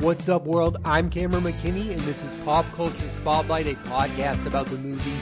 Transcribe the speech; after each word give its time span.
What's 0.00 0.28
up, 0.28 0.44
world? 0.44 0.76
I'm 0.84 1.10
Cameron 1.10 1.42
McKinney, 1.42 1.90
and 1.90 1.98
this 2.02 2.22
is 2.22 2.44
Pop 2.44 2.64
Culture 2.66 3.10
Spotlight, 3.16 3.66
a 3.66 3.74
podcast 3.88 4.46
about 4.46 4.66
the 4.66 4.76
movie 4.76 5.18